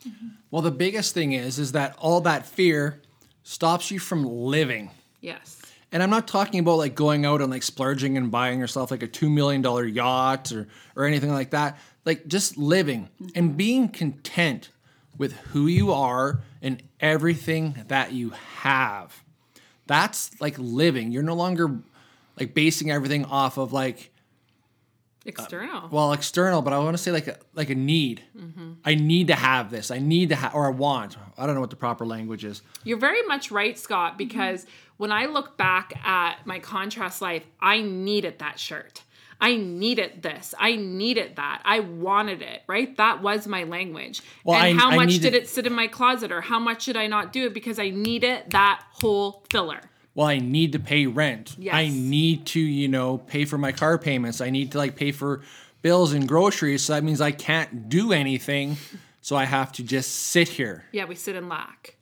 [0.52, 3.02] Well, the biggest thing is is that all that fear
[3.44, 4.92] stops you from living.
[5.22, 5.62] Yes.
[5.92, 9.02] And I'm not talking about like going out and like splurging and buying yourself like
[9.02, 11.80] a two million dollar yacht or or anything like that.
[12.06, 14.70] Like just living and being content
[15.18, 18.32] with who you are and everything that you
[18.62, 19.24] have.
[19.88, 21.12] That's like living.
[21.12, 21.80] You're no longer
[22.40, 24.12] like basing everything off of like
[25.38, 25.90] Um, external.
[25.90, 28.24] well external, but I want to say like a like a need.
[28.38, 28.74] Mm-hmm.
[28.86, 29.92] I need to have this.
[29.92, 31.18] I need to have or I want.
[31.38, 32.62] I don't know what the proper language is.
[32.84, 34.18] You're very much right, Scott, mm-hmm.
[34.18, 34.66] because
[34.98, 39.04] when I look back at my contrast life, I needed that shirt.
[39.42, 40.54] I needed this.
[40.60, 41.62] I needed that.
[41.64, 42.96] I wanted it, right?
[42.98, 44.22] That was my language.
[44.44, 46.60] Well, and I- how I much needed- did it sit in my closet or how
[46.60, 49.80] much did I not do it because I needed that whole filler?
[50.16, 51.56] Well, I need to pay rent.
[51.58, 51.74] Yes.
[51.74, 54.42] I need to, you know, pay for my car payments.
[54.42, 55.42] I need to like pay for
[55.82, 56.86] bills and groceries.
[56.86, 58.78] So that means I can't do anything.
[59.22, 60.86] So I have to just sit here.
[60.92, 61.96] Yeah, we sit in lack.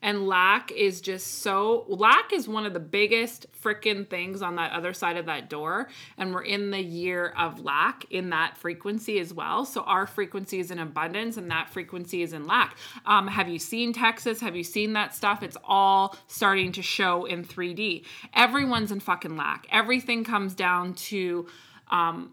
[0.00, 4.72] And lack is just so lack is one of the biggest freaking things on that
[4.72, 5.88] other side of that door.
[6.16, 9.64] And we're in the year of lack in that frequency as well.
[9.64, 12.76] So our frequency is in abundance and that frequency is in lack.
[13.06, 14.40] Um, have you seen Texas?
[14.40, 15.42] Have you seen that stuff?
[15.42, 18.04] It's all starting to show in 3D.
[18.34, 19.66] Everyone's in fucking lack.
[19.70, 21.46] Everything comes down to
[21.90, 22.32] um,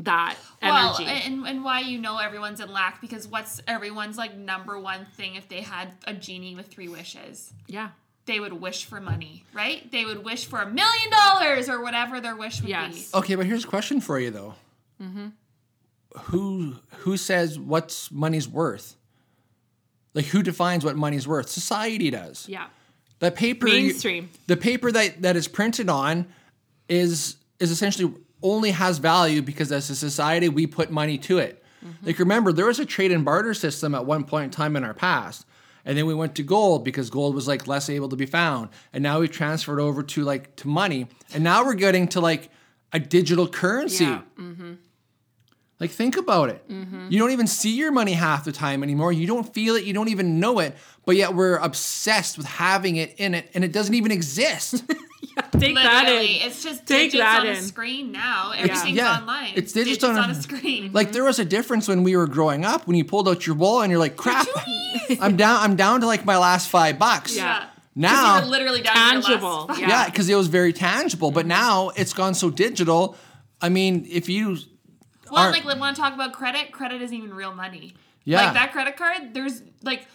[0.00, 4.78] that Well, and, and why you know everyone's in lack because what's everyone's like number
[4.78, 7.52] one thing if they had a genie with three wishes?
[7.66, 7.90] yeah.
[8.26, 9.90] They would wish for money, right?
[9.92, 13.10] They would wish for a million dollars or whatever their wish would Yes.
[13.12, 13.18] be.
[13.18, 14.54] Okay, but here's a question for you though.
[15.00, 15.32] Mhm.
[16.26, 18.96] Who who says what's money's worth?
[20.14, 21.48] Like who defines what money's worth?
[21.50, 22.48] Society does.
[22.48, 22.66] Yeah.
[23.18, 24.30] The paper you- Mainstream.
[24.46, 26.26] the paper that that is printed on
[26.88, 28.12] is is essentially
[28.44, 31.64] only has value because as a society we put money to it.
[31.84, 32.06] Mm-hmm.
[32.06, 34.84] Like remember there was a trade and barter system at one point in time in
[34.84, 35.46] our past.
[35.84, 38.70] And then we went to gold because gold was like less able to be found.
[38.92, 41.08] And now we've transferred over to like to money.
[41.34, 42.50] And now we're getting to like
[42.92, 44.04] a digital currency.
[44.04, 44.22] Yeah.
[44.38, 44.74] Mm-hmm.
[45.80, 46.64] Like think about it.
[47.10, 49.12] You don't even see your money half the time anymore.
[49.12, 49.84] You don't feel it.
[49.84, 50.76] You don't even know it.
[51.04, 54.84] But yet we're obsessed with having it in it, and it doesn't even exist.
[55.58, 56.46] Take that Literally, in.
[56.48, 57.52] it's just Take digits that on in.
[57.56, 58.52] a screen now.
[58.56, 59.18] Everything's Yeah.
[59.18, 59.52] online.
[59.56, 60.90] It's digits on on a- a screen.
[60.92, 63.56] like there was a difference when we were growing up when you pulled out your
[63.56, 64.46] wallet and you're like, crap,
[65.20, 65.60] I'm down.
[65.62, 67.36] I'm down to like my last five bucks.
[67.36, 67.66] Yeah.
[67.96, 69.62] Now, you were literally down to your last Tangible.
[69.64, 69.78] spot.
[69.78, 69.88] Yeah.
[69.88, 71.30] yeah, because it was very tangible.
[71.30, 71.48] But mm-hmm.
[71.50, 73.16] now it's gone so digital.
[73.60, 74.58] I mean, if you
[75.30, 76.72] Well, aren't- like want to talk about credit?
[76.72, 77.94] Credit isn't even real money.
[78.24, 78.44] Yeah.
[78.46, 80.06] Like that credit card, there's like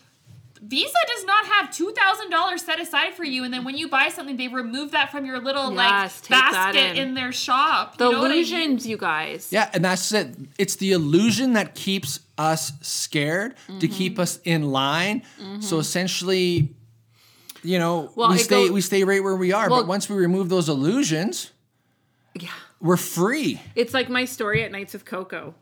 [0.61, 3.87] Visa does not have two thousand dollars set aside for you, and then when you
[3.87, 7.09] buy something, they remove that from your little Yes, like basket in.
[7.09, 7.13] in.
[7.13, 7.97] their shop.
[7.97, 8.37] The you know what I mean?
[8.39, 9.49] illusions, you guys.
[9.51, 10.35] Yeah, and that's it.
[10.57, 13.93] It's the illusion that keeps us scared to Mm-hmm.
[13.97, 15.23] keep us in line.
[15.61, 16.73] So essentially,
[17.63, 19.69] you know, Well, we stay go- we stay right where we are.
[19.69, 21.51] Well- but once we remove those illusions,
[22.33, 22.49] Yeah.
[22.81, 23.61] we're free.
[23.75, 25.55] It's like my story at Nights of Coco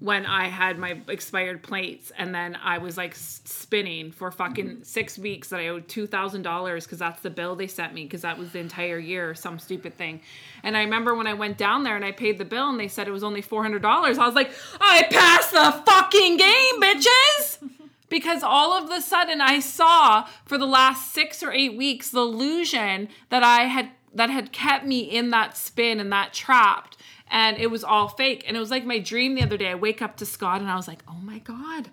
[0.00, 4.82] when I had my expired plates and then I was like spinning for fucking mm-hmm.
[4.82, 8.38] six weeks that I owed $2,000 because that's the bill they sent me because that
[8.38, 10.20] was the entire year or some stupid thing.
[10.62, 12.88] And I remember when I went down there and I paid the bill and they
[12.88, 13.84] said it was only $400.
[13.84, 17.70] I was like, I passed the fucking game, bitches!
[18.08, 22.20] because all of the sudden I saw for the last six or eight weeks the
[22.20, 26.96] illusion that I had that had kept me in that spin and that trapped
[27.28, 29.74] and it was all fake and it was like my dream the other day I
[29.74, 31.90] wake up to Scott and I was like oh my god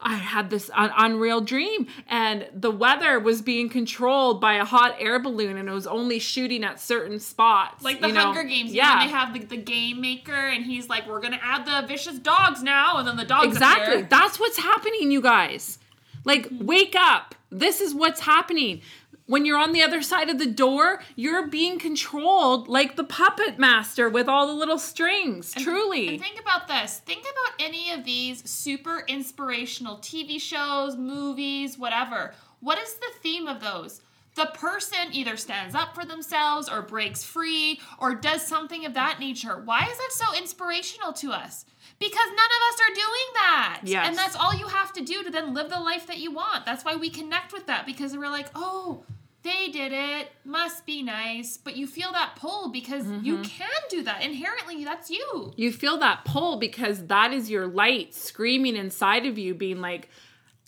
[0.00, 4.94] I had this un- unreal dream and the weather was being controlled by a hot
[5.00, 8.26] air balloon and it was only shooting at certain spots Like the you know?
[8.32, 8.98] Hunger Games, yeah yeah.
[8.98, 12.16] When they have the, the game maker, and he's like, "We're gonna add the vicious
[12.20, 13.94] dogs now," and then the dogs Exactly.
[13.96, 14.06] appear.
[14.08, 15.80] That's what's happening, you guys.
[16.24, 17.34] Like, wake up.
[17.50, 18.82] This is what's happening.
[19.28, 23.58] When you're on the other side of the door, you're being controlled like the puppet
[23.58, 25.52] master with all the little strings.
[25.52, 26.08] Truly.
[26.08, 27.00] And think about this.
[27.00, 32.32] Think about any of these super inspirational TV shows, movies, whatever.
[32.60, 34.00] What is the theme of those?
[34.34, 39.20] The person either stands up for themselves or breaks free or does something of that
[39.20, 39.60] nature.
[39.62, 41.66] Why is that so inspirational to us?
[41.98, 43.80] Because none of us are doing that.
[43.84, 44.08] Yes.
[44.08, 46.64] And that's all you have to do to then live the life that you want.
[46.64, 49.02] That's why we connect with that because we're like, oh,
[49.42, 50.30] they did it.
[50.44, 51.56] Must be nice.
[51.56, 53.42] But you feel that pull because you mm-hmm.
[53.42, 54.22] can do that.
[54.22, 55.52] Inherently, that's you.
[55.56, 60.08] you feel that pull because that is your light screaming inside of you, being like,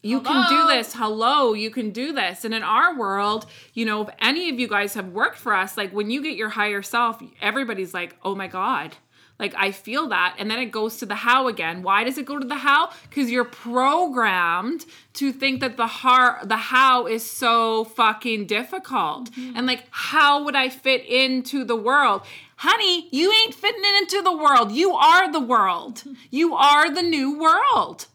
[0.03, 0.95] you can do this.
[0.95, 2.45] Hello, you can do this.
[2.45, 5.77] And in our world, you know, if any of you guys have worked for us,
[5.77, 8.97] like when you get your higher self, everybody's like, oh my God.
[9.41, 10.37] Like I feel that.
[10.39, 11.83] And then it goes to the how again.
[11.83, 12.91] Why does it go to the how?
[13.09, 19.31] Because you're programmed to think that the har the how is so fucking difficult.
[19.57, 22.23] And like, how would I fit into the world?
[22.57, 24.73] Honey, you ain't fitting into the world.
[24.73, 26.05] You are the world.
[26.31, 28.07] You are the new world.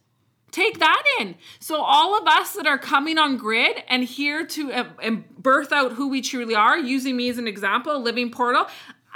[0.51, 1.35] Take that in.
[1.59, 5.73] So, all of us that are coming on grid and here to uh, and birth
[5.73, 8.67] out who we truly are, using me as an example, a living portal,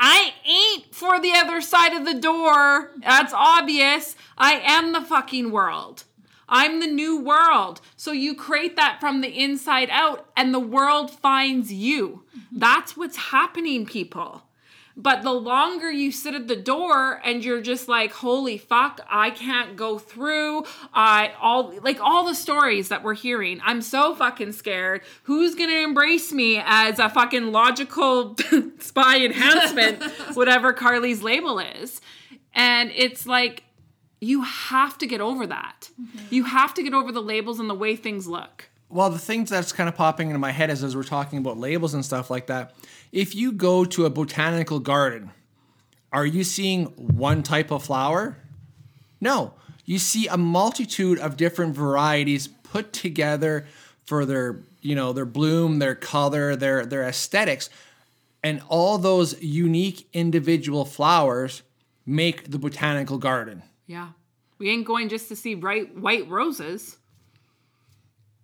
[0.02, 2.92] I ain't for the other side of the door.
[3.02, 4.16] That's obvious.
[4.38, 6.06] I am the fucking world.
[6.48, 7.82] I'm the new world.
[7.96, 12.24] So, you create that from the inside out, and the world finds you.
[12.52, 14.44] That's what's happening, people.
[15.00, 19.30] But the longer you sit at the door and you're just like, holy fuck, I
[19.30, 20.66] can't go through.
[20.94, 23.62] I all like all the stories that we're hearing.
[23.64, 25.02] I'm so fucking scared.
[25.24, 28.36] Who's gonna embrace me as a fucking logical
[28.80, 32.02] spy enhancement, whatever Carly's label is?
[32.54, 33.64] And it's like,
[34.20, 35.92] you have to get over that.
[36.02, 36.26] Mm-hmm.
[36.30, 38.70] You have to get over the labels and the way things look.
[38.90, 41.58] Well, the thing that's kind of popping into my head is as we're talking about
[41.58, 42.74] labels and stuff like that.
[43.12, 45.32] If you go to a botanical garden,
[46.12, 48.38] are you seeing one type of flower?
[49.20, 49.54] No.
[49.86, 53.66] You see a multitude of different varieties put together
[54.06, 57.70] for their, you know, their bloom, their color, their their aesthetics.
[58.44, 61.64] And all those unique individual flowers
[62.06, 63.64] make the botanical garden.
[63.88, 64.10] Yeah.
[64.60, 66.98] We ain't going just to see bright white roses.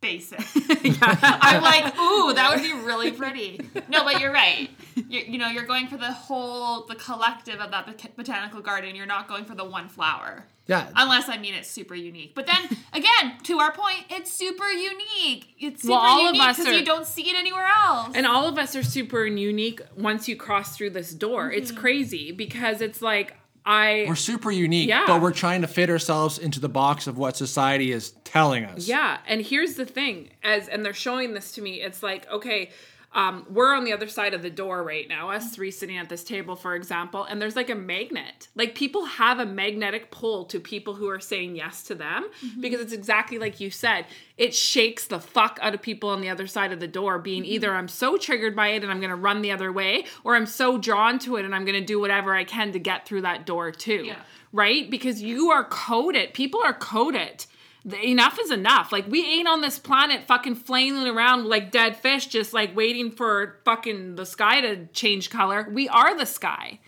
[0.05, 0.39] Basic.
[1.01, 3.59] I'm like, ooh, that would be really pretty.
[3.89, 4.69] No, but you're right.
[4.95, 8.95] you you know, you're going for the whole, the collective of that bot- botanical garden.
[8.95, 10.45] You're not going for the one flower.
[10.67, 10.87] Yeah.
[10.95, 12.33] Unless I mean it's super unique.
[12.33, 15.55] But then again, to our point, it's super unique.
[15.59, 18.13] It's super Well, all of unique us because are- you don't see it anywhere else.
[18.15, 21.51] And all of us are super unique once you cross through this door.
[21.51, 21.81] It's Mm-hmm.
[21.81, 23.35] crazy because it's like
[23.65, 25.05] I We're super unique, Yeah.
[25.07, 28.87] but we're trying to fit ourselves into the box of what society is telling us.
[28.87, 31.81] Yeah, and here's the thing, as and they're showing this to me.
[31.81, 32.69] It's like, okay,
[33.15, 36.09] um, we're on the other side of the door right now, us three sitting at
[36.09, 38.49] this table, for example, and there's like a magnet.
[38.55, 42.81] Like people have a magnetic pull to people who are saying yes to them because
[42.81, 44.05] it's exactly like you said.
[44.37, 47.45] It shakes the fuck out of people on the other side of the door, being
[47.45, 50.45] either I'm so triggered by it and I'm gonna run the other way, or I'm
[50.45, 53.45] so drawn to it and I'm gonna do whatever I can to get through that
[53.45, 54.03] door too.
[54.07, 54.17] Yeah.
[54.51, 54.89] Right?
[54.89, 56.33] Because you are coded.
[56.33, 57.45] People are coded
[57.93, 58.91] enough is enough.
[58.91, 63.11] Like we ain't on this planet fucking flailing around like dead fish, just like waiting
[63.11, 65.69] for fucking the sky to change color.
[65.71, 66.79] We are the sky.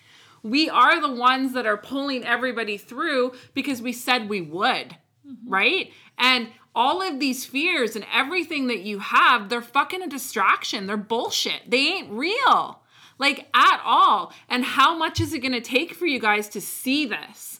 [0.43, 4.95] We are the ones that are pulling everybody through because we said we would,
[5.27, 5.49] mm-hmm.
[5.49, 5.91] right?
[6.17, 10.87] And all of these fears and everything that you have, they're fucking a distraction.
[10.87, 11.69] They're bullshit.
[11.69, 12.81] They ain't real,
[13.17, 14.31] like at all.
[14.47, 17.56] And how much is it gonna take for you guys to see this?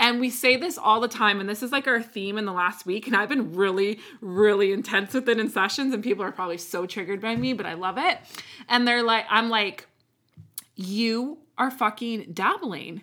[0.00, 2.54] And we say this all the time, and this is like our theme in the
[2.54, 3.06] last week.
[3.06, 6.86] And I've been really, really intense with it in sessions, and people are probably so
[6.86, 8.16] triggered by me, but I love it.
[8.66, 9.86] And they're like, I'm like,
[10.74, 13.02] you are fucking dabbling.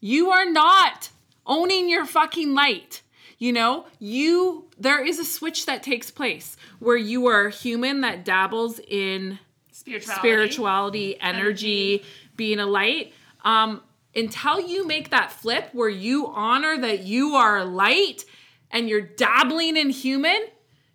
[0.00, 1.10] You are not
[1.46, 3.02] owning your fucking light.
[3.36, 8.00] You know, you, there is a switch that takes place where you are a human
[8.00, 9.38] that dabbles in
[9.70, 10.18] spirituality.
[10.18, 12.04] spirituality, energy,
[12.36, 13.12] being a light.
[13.44, 13.82] Um,
[14.14, 18.24] until you make that flip where you honor that you are light
[18.70, 20.46] and you're dabbling in human,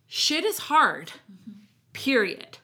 [0.07, 1.11] shit is hard.
[1.93, 2.59] Period.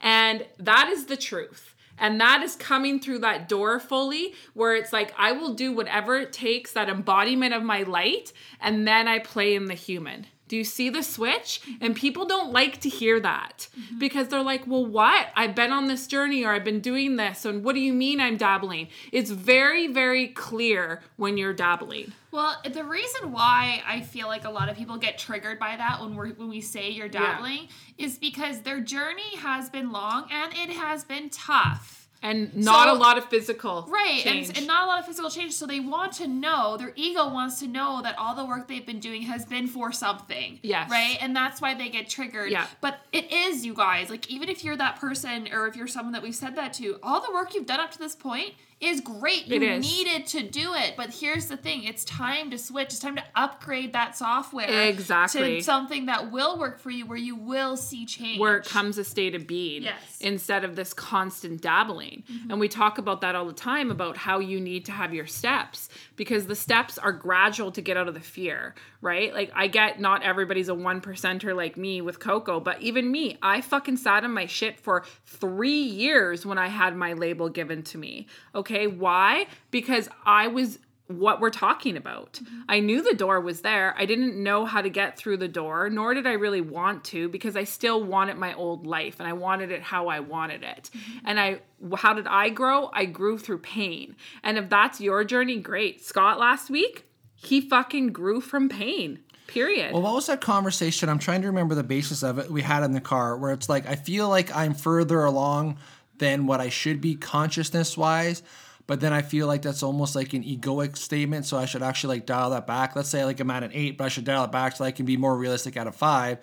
[0.00, 1.74] And that is the truth.
[1.98, 6.16] And that is coming through that door fully, where it's like, I will do whatever
[6.16, 10.26] it takes, that embodiment of my light, and then I play in the human.
[10.52, 11.62] Do you see the switch?
[11.80, 13.98] And people don't like to hear that mm-hmm.
[13.98, 15.28] because they're like, well, what?
[15.34, 17.46] I've been on this journey or I've been doing this.
[17.46, 18.88] And what do you mean I'm dabbling?
[19.12, 22.12] It's very, very clear when you're dabbling.
[22.32, 26.02] Well, the reason why I feel like a lot of people get triggered by that
[26.02, 30.52] when we when we say you're dabbling is because their journey has been long and
[30.52, 32.01] it has been tough.
[32.22, 33.86] And not So- a lot of physical.
[33.90, 34.48] Right, change.
[34.48, 35.52] and, and not a lot of physical change.
[35.54, 38.86] So they want to know, their ego wants to know that all the work they've
[38.86, 40.60] been doing has been for something.
[40.62, 40.88] Yes.
[40.90, 42.50] Right, and that's why they get triggered.
[42.50, 42.66] Yeah.
[42.80, 46.12] But it is, you guys, like even if you're that person or if you're someone
[46.12, 49.00] that we've said that to, all the work you've done up to this point is
[49.00, 49.46] great.
[49.46, 49.80] You is.
[49.84, 50.94] needed to do it.
[50.96, 55.56] But here's the thing it's time to switch, it's time to upgrade that software Exactly.
[55.58, 58.40] to something that will work for you where you will see change.
[58.40, 59.94] where it comes a state of being Yes.
[60.18, 60.26] Mm-hmm.
[60.34, 62.24] instead of this constant dabbling.
[62.50, 65.26] And we talk about that all the time about how you need to have your
[65.26, 69.32] steps because the steps are gradual to get out of the fear, right?
[69.32, 73.38] Like I get not everybody's a one percenter like me with Coco, but even me,
[73.42, 77.82] I fucking sat in my shit for three years when I had my label given
[77.84, 78.26] to me.
[78.54, 79.46] Okay, why?
[79.70, 80.78] Because I was
[81.18, 82.40] what we're talking about.
[82.68, 83.94] I knew the door was there.
[83.98, 87.28] I didn't know how to get through the door, nor did I really want to
[87.28, 90.90] because I still wanted my old life and I wanted it how I wanted it.
[91.24, 91.60] And I
[91.96, 92.90] how did I grow?
[92.92, 94.16] I grew through pain.
[94.42, 96.04] And if that's your journey, great.
[96.04, 99.20] Scott last week, he fucking grew from pain.
[99.48, 99.92] Period.
[99.92, 101.08] Well, what was that conversation?
[101.08, 103.68] I'm trying to remember the basis of it we had in the car where it's
[103.68, 105.78] like, I feel like I'm further along
[106.22, 108.44] than what I should be consciousness wise.
[108.86, 111.46] But then I feel like that's almost like an egoic statement.
[111.46, 112.94] So I should actually like dial that back.
[112.94, 114.92] Let's say like I'm at an eight, but I should dial it back so I
[114.92, 116.38] can be more realistic at a five.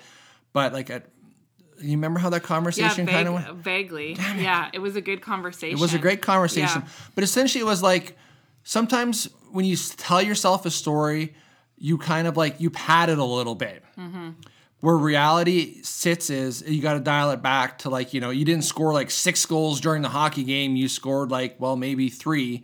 [0.51, 1.05] But like, at,
[1.79, 3.53] you remember how that yeah, conversation vague, kind of went?
[3.55, 4.17] vaguely.
[4.37, 5.77] Yeah, it was a good conversation.
[5.77, 6.81] It was a great conversation.
[6.81, 6.91] Yeah.
[7.15, 8.17] But essentially, it was like
[8.63, 11.35] sometimes when you tell yourself a story,
[11.77, 13.83] you kind of like you pad it a little bit.
[13.97, 14.31] Mm-hmm.
[14.81, 18.45] Where reality sits is you got to dial it back to like, you know, you
[18.45, 20.75] didn't score like six goals during the hockey game.
[20.77, 22.63] You scored like, well, maybe three.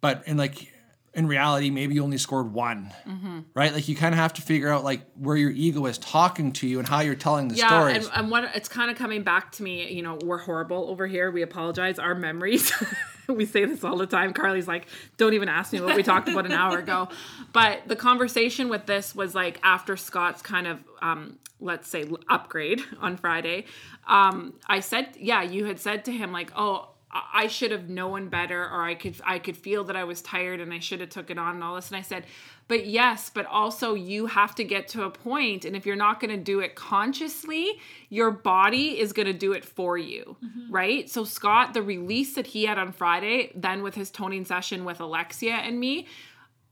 [0.00, 0.72] But in like,
[1.14, 3.38] in reality, maybe you only scored one, Mm-hmm.
[3.54, 3.72] right?
[3.72, 6.66] Like you kind of have to figure out like where your ego is talking to
[6.66, 8.06] you and how you're telling the yeah, stories.
[8.08, 9.90] and, and what it's kind of coming back to me.
[9.92, 11.30] You know, we're horrible over here.
[11.30, 11.98] We apologize.
[12.00, 12.72] Our memories.
[13.34, 14.32] we say this all the time.
[14.32, 17.08] Carly's like, "Don't even ask me what we talked about an hour ago."
[17.52, 22.82] But the conversation with this was like after Scott's kind of, um, let's say, upgrade
[23.00, 23.64] on Friday.
[24.06, 28.28] Um, I said, "Yeah, you had said to him like, oh." I should have known
[28.28, 31.08] better or I could I could feel that I was tired and I should have
[31.08, 31.88] took it on and all this.
[31.88, 32.24] And I said
[32.68, 36.18] but yes but also you have to get to a point and if you're not
[36.20, 37.78] going to do it consciously
[38.08, 40.72] your body is going to do it for you mm-hmm.
[40.72, 41.08] right?
[41.08, 45.00] So Scott the release that he had on Friday then with his toning session with
[45.00, 46.06] Alexia and me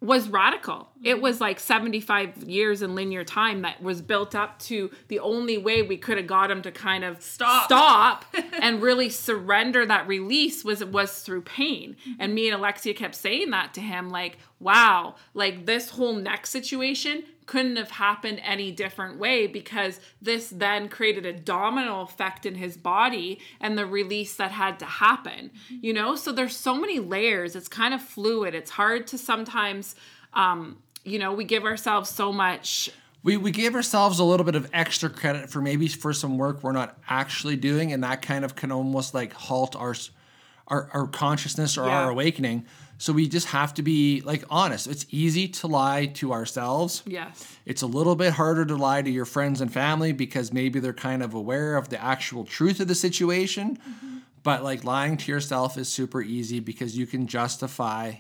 [0.04, 0.88] was radical.
[1.02, 1.22] It mm-hmm.
[1.22, 5.82] was like 75 years in linear time that was built up to the only way
[5.82, 7.64] we could have got him to kind of Stop.
[7.64, 8.24] stop
[8.60, 11.96] and really surrender that release was was through pain.
[12.00, 12.20] Mm-hmm.
[12.20, 16.46] And me and Alexia kept saying that to him like, wow, like this whole neck
[16.46, 22.54] situation couldn't have happened any different way because this then created a domino effect in
[22.54, 26.16] his body and the release that had to happen you know?
[26.16, 27.54] So there's so many layers.
[27.56, 28.54] It's kind of fluid.
[28.54, 29.94] It's hard to sometimes
[30.32, 32.90] um you know we give ourselves so much
[33.22, 36.62] we, we gave ourselves a little bit of extra credit for maybe for some work
[36.62, 39.94] we're not actually doing and that kind of can almost like halt our
[40.66, 42.04] our, our consciousness or Yeah.
[42.04, 42.66] our awakening
[42.98, 44.86] so we just have to be like honest.
[44.86, 47.02] It's easy to lie to ourselves.
[47.06, 47.56] Yes.
[47.66, 50.92] It's a little bit harder to lie to your friends and family because maybe they're
[50.92, 53.76] kind of aware of the actual truth of the situation.
[53.76, 54.18] Mm-hmm.
[54.42, 58.14] But like lying to yourself is super easy because you can justify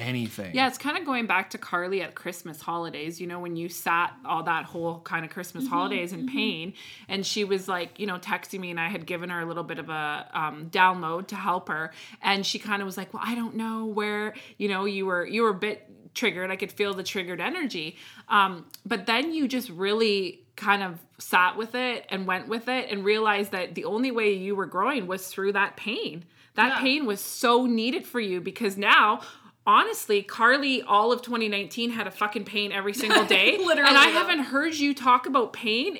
[0.00, 3.54] anything Yeah, it's kind of going back to Carly at Christmas holidays, you know, when
[3.56, 6.72] you sat all that whole kind of Christmas holidays in pain.
[7.08, 9.62] And she was like, you know, texting me, and I had given her a little
[9.64, 11.92] bit of a um, download to help her.
[12.22, 15.26] And she kind of was like, well, I don't know where, you know, you were,
[15.26, 16.50] you were a bit triggered.
[16.50, 17.96] I could feel the triggered energy.
[18.28, 22.90] Um, but then you just really kind of sat with it and went with it
[22.90, 26.24] and realized that the only way you were growing was through that pain.
[26.54, 26.80] That Yeah.
[26.80, 29.20] pain was so needed for you because now
[29.66, 34.06] honestly carly all of 2019 had a fucking pain every single day Literally, and i
[34.08, 35.98] haven't heard you talk about pain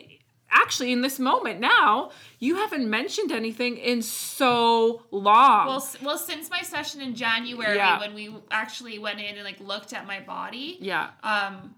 [0.51, 6.51] actually in this moment now you haven't mentioned anything in so long Well, well, since
[6.51, 8.01] my session in January, Yeah.
[8.01, 11.75] when we actually went in and like looked at my body, yeah um,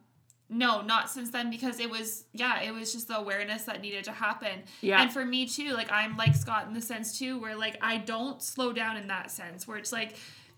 [0.48, 4.04] no, not since then because it was yeah, it was just the awareness that needed
[4.04, 4.62] to happen.
[4.82, 5.00] Yeah.
[5.00, 7.96] And for me too, like I'm like Scott in the sense too, where like I
[7.96, 10.14] don't slow down in that sense, where it's like.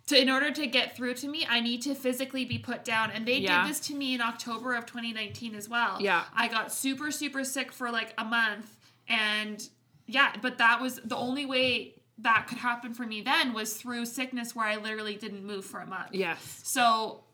[0.09, 3.11] To, in order to get through to me, I need to physically be put down.
[3.11, 3.63] And they Yeah.
[3.63, 5.97] did this to me in October of 2019 as well.
[6.01, 6.25] Yeah.
[6.35, 8.77] I got super, super sick for like a month.
[9.09, 9.67] And
[10.07, 14.05] yeah, but that was the only way that could happen for me then was through
[14.07, 16.11] sickness where I literally didn't move for a month.
[16.13, 17.25] yes So,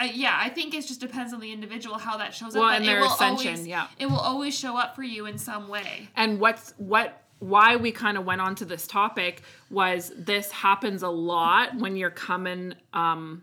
[0.00, 2.74] uh, yeah, I think it just depends on the individual how that shows Well, up.
[2.76, 3.88] and it their will ascension, always, yeah.
[3.98, 6.08] it will always show up for you in some way.
[6.16, 11.02] and what's what why we kind of went on to this topic was this happens
[11.02, 13.42] a lot when you're coming um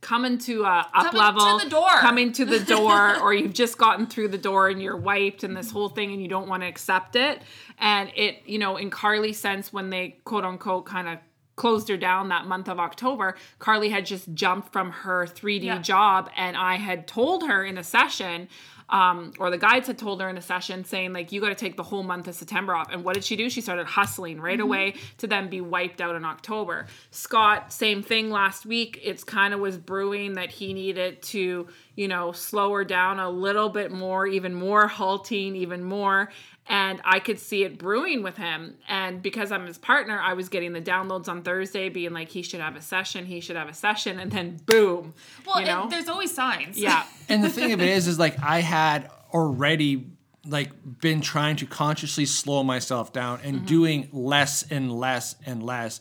[0.00, 1.88] coming to uh, up Coming to level door.
[1.98, 5.56] coming to the door or you've just gotten through the door and you're wiped and
[5.56, 7.42] this whole thing and you don't want to accept it
[7.78, 11.18] and it you know in carly's sense when they quote unquote kind of
[11.56, 15.78] closed her down that month of october carly had just jumped from her 3d Yeah.
[15.80, 18.48] job and i had told her in a session
[18.88, 21.54] um, or the guides had told her in a session saying like you got to
[21.54, 22.88] take the whole month of september off.
[22.92, 23.50] And what did she do?
[23.50, 26.86] She started hustling right away to then be wiped out in october.
[27.10, 29.00] Scott same thing last week.
[29.02, 33.68] It's kind of was brewing that he needed to you know slower down a little
[33.68, 36.30] bit more even more halting even more
[36.68, 38.74] and I could see it brewing with him.
[38.88, 42.42] And because I'm his partner, I was getting the downloads on Thursday, being like, he
[42.42, 45.14] should have a session, he should have a session, and then boom,
[45.46, 46.76] Well, you know, and there's always signs.
[46.76, 50.08] yeah, and the thing of it is is like i had already
[50.44, 50.70] like
[51.00, 53.66] been trying to consciously slow myself down and Mm-hmm.
[53.66, 56.00] doing less and less and less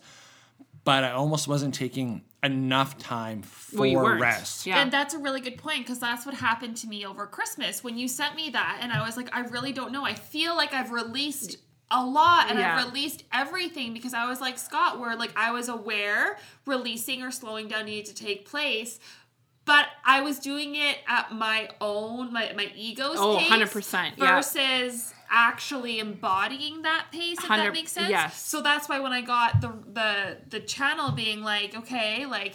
[0.84, 4.82] but i almost wasn't taking enough time for Well, rest Yeah.
[4.82, 7.98] And that's a really good point because that's what happened to me over Christmas when
[7.98, 8.80] you sent me that.
[8.82, 10.06] And I was like, I really don't know.
[10.06, 11.58] I feel like I've released
[11.92, 12.78] a lot and Yeah.
[12.78, 17.32] I've released everything because I was like Scott, where like I was aware releasing or
[17.32, 19.00] slowing down needed to take place.
[19.66, 24.36] But I was doing it at my own, my, my ego's Oh, pace 100%, yeah.
[24.36, 28.10] versus actually embodying that pace, if 100 that makes sense.
[28.10, 28.40] yes.
[28.46, 32.54] So that's why when I got the the the channel being like, okay, like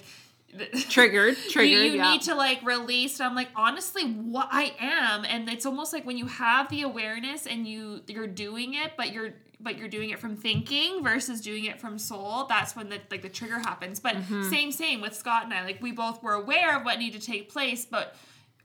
[0.88, 1.70] triggered, triggered.
[1.84, 2.12] you, you yeah.
[2.12, 6.04] need to like release and i'm like honestly what i am and it's almost like
[6.04, 9.30] when you have the awareness and you you're doing it but you're
[9.62, 13.22] but you're doing it from thinking versus doing it from soul that's when the like
[13.22, 14.50] the trigger happens but Mm-hmm.
[14.50, 17.26] same same with scott and i like we both were aware of what needed to
[17.26, 18.16] take place but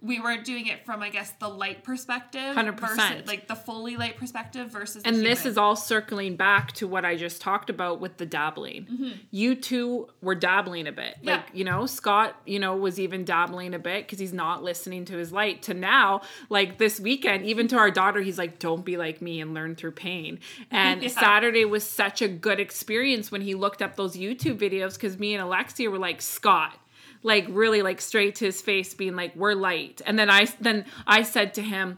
[0.02, 2.80] we weren't doing it from I guess the light perspective 100%.
[2.80, 6.88] versus like the fully light perspective versus the and this is all circling back to
[6.88, 8.86] what I just talked about with the dabbling.
[8.86, 9.10] Mm-hmm.
[9.32, 11.18] You two were dabbling a bit.
[11.22, 11.38] Yeah.
[11.38, 15.06] Like, you know, Scott, you know, was even dabbling a bit because he's not listening
[15.06, 15.62] to his light.
[15.64, 19.42] To now, like this weekend, even to our daughter, he's like, don't be like me
[19.42, 20.40] and learn through pain.
[20.72, 21.10] And Yeah.
[21.10, 25.34] Saturday was such a good experience when he looked up those YouTube videos because me
[25.34, 26.78] and Alexia were like, Scott,
[27.26, 30.02] like really like straight to his face being like we're light.
[30.06, 31.98] And then i then i said to him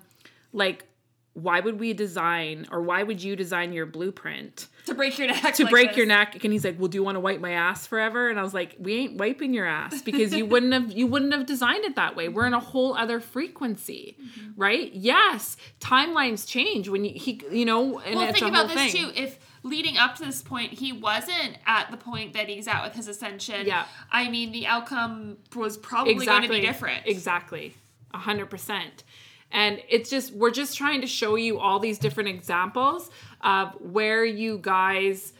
[0.54, 0.86] like
[1.34, 5.54] why would we design or why would you design your blueprint to break your neck
[5.56, 5.98] to like break this.
[5.98, 6.44] your neck?
[6.44, 8.30] And he's like well do you want to wipe my ass forever?
[8.30, 11.34] And i was like we ain't wiping your ass because you wouldn't have you wouldn't
[11.34, 12.30] have designed it that way.
[12.30, 14.62] We're in a whole other frequency Mm-hmm.
[14.68, 14.92] right?
[14.94, 18.74] Yes timelines change when you he you know and well it's think a whole about
[18.76, 19.06] this thing.
[19.14, 19.22] too.
[19.26, 19.38] If
[19.68, 23.08] leading up to this point he wasn't at the point that he's at with his
[23.08, 23.86] ascension Yeah.
[24.12, 27.74] i mean the outcome was probably going to be different Exactly.
[28.14, 29.04] A hundred percent.
[29.52, 33.10] And it's just we're just trying to show you all these different examples
[33.42, 35.34] of where you guys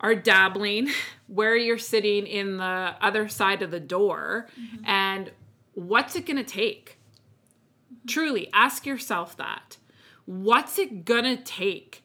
[0.00, 0.90] are dabbling,
[1.26, 4.84] where you're sitting in the other side of the door, Mm-hmm.
[4.86, 5.30] and
[5.74, 6.98] what's it gonna take?
[8.06, 9.76] Truly, ask yourself that.
[10.24, 12.02] What's it gonna take?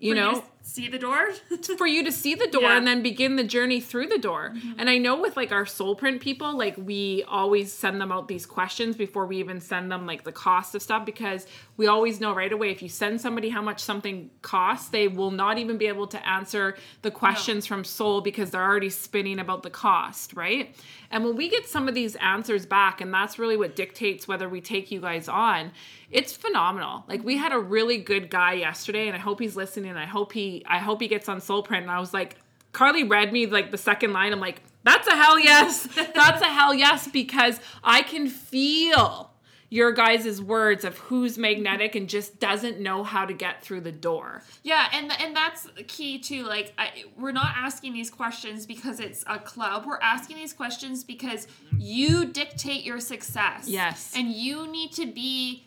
[0.00, 1.30] You know, see the door
[1.78, 2.76] for you to see the door Yeah.
[2.76, 4.52] and then begin the journey through the door.
[4.54, 4.72] Mm-hmm.
[4.78, 8.28] And I know with like our soul print people, like we always send them out
[8.28, 11.46] these questions before we even send them like the cost of stuff because
[11.78, 15.30] we always know right away if you send somebody how much something costs, they will
[15.30, 19.62] not even be able to answer the questions from soul because they're already spinning about
[19.62, 20.76] the cost, right?
[21.10, 24.48] And when we get some of these answers back, and that's really what dictates whether
[24.48, 25.72] we take you guys on,
[26.10, 27.04] it's phenomenal.
[27.08, 27.42] Like we mm-hmm.
[27.42, 29.90] had a really good guy yesterday, and I hope he's listening.
[29.90, 31.82] And I hope he, I hope he gets on Soul Print.
[31.82, 32.36] And I was like,
[32.72, 34.32] Carly read me like the second line.
[34.32, 35.86] I'm like, that's a hell yes.
[35.94, 39.30] That's a hell yes because I can feel
[39.70, 43.92] your guys' words of who's magnetic and just doesn't know how to get through the
[43.92, 44.42] door.
[44.62, 46.44] Yeah, and and that's key too.
[46.44, 49.84] Like, I, we're not asking these questions because it's a club.
[49.86, 53.68] We're asking these questions because you dictate your success.
[53.68, 54.14] Yes.
[54.16, 55.64] and you need to be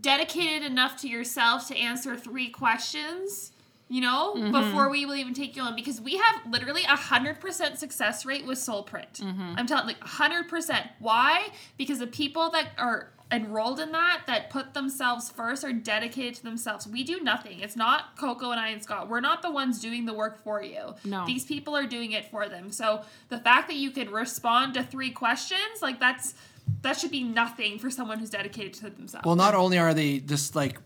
[0.00, 3.52] dedicated enough to yourself to answer three questions.
[3.88, 4.50] You know, Mm-hmm.
[4.52, 8.26] before we will even take you on, because we have literally a hundred percent success
[8.26, 9.20] rate with Soul Print.
[9.22, 9.54] Mm-hmm.
[9.56, 10.86] I'm telling like hundred percent.
[10.98, 11.48] Why?
[11.78, 16.42] Because the people that are enrolled in that that put themselves first are dedicated to
[16.42, 16.86] themselves.
[16.86, 17.60] We do nothing.
[17.60, 19.08] It's not Coco and I and Scott.
[19.08, 20.94] We're not the ones doing the work for you.
[21.04, 21.24] No.
[21.24, 22.70] These people are doing it for them.
[22.72, 26.34] So the fact that you could respond to three questions, like that's
[26.82, 29.24] that should be nothing for someone who's dedicated to themselves.
[29.24, 30.78] Well, not only are they just like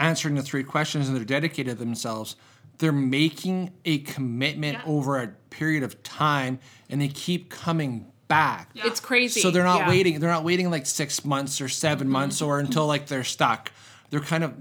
[0.00, 2.36] answering the three questions and they're dedicated to themselves,
[2.78, 4.90] they're making a commitment Yeah.
[4.92, 6.58] over a period of time
[6.88, 8.70] and they keep coming back.
[8.74, 8.86] Yeah.
[8.86, 9.40] It's crazy.
[9.40, 9.88] So they're not Yeah.
[9.88, 10.20] waiting.
[10.20, 12.12] They're not waiting like six months or 7 Mm-hmm.
[12.12, 13.72] months or until like they're stuck.
[14.10, 14.54] They're kind of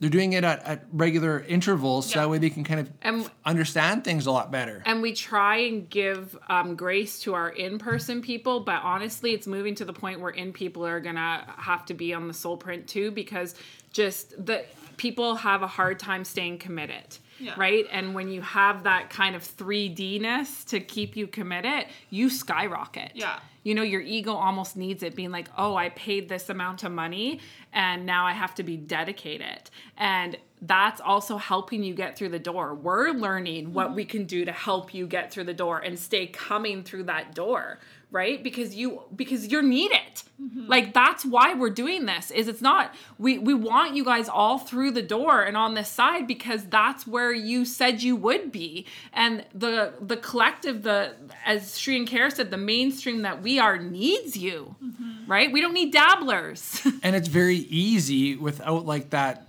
[0.00, 2.22] they're doing it at, at regular intervals so Yeah.
[2.24, 4.82] that way they can kind of And- understand things a lot better.
[4.84, 9.74] and we try and give um, grace to our in-person people but honestly it's moving
[9.76, 12.86] to the point where in people are gonna have to be on the soul print
[12.86, 13.54] too because
[13.92, 14.64] just the
[14.98, 17.54] people have a hard time staying committed Yeah.
[17.56, 17.86] right?
[17.90, 23.12] And when you have that kind of 3d-ness to keep you committed you skyrocket.
[23.14, 23.38] Yeah.
[23.62, 26.92] you know your ego almost needs it being like oh i paid this amount of
[26.92, 27.40] money
[27.72, 29.70] and now i have to be dedicated.
[29.96, 32.74] And that's also helping you get through the door.
[32.74, 33.96] We're learning what mm-hmm.
[33.96, 37.34] we can do to help you get through the door and stay coming through that
[37.34, 37.80] door
[38.14, 38.42] right?
[38.42, 40.66] Because you because you're needed mm-hmm.
[40.68, 44.58] like that's why we're doing this is it's not we we want you guys all
[44.58, 48.86] through the door and on this side because that's where you said you would be.
[49.12, 53.78] And the the collective the as Shri and Kara said the mainstream that we are
[53.78, 55.30] needs you mm-hmm.
[55.30, 55.50] right?
[55.52, 56.80] We don't need dabblers.
[57.02, 59.48] And it's very easy without like that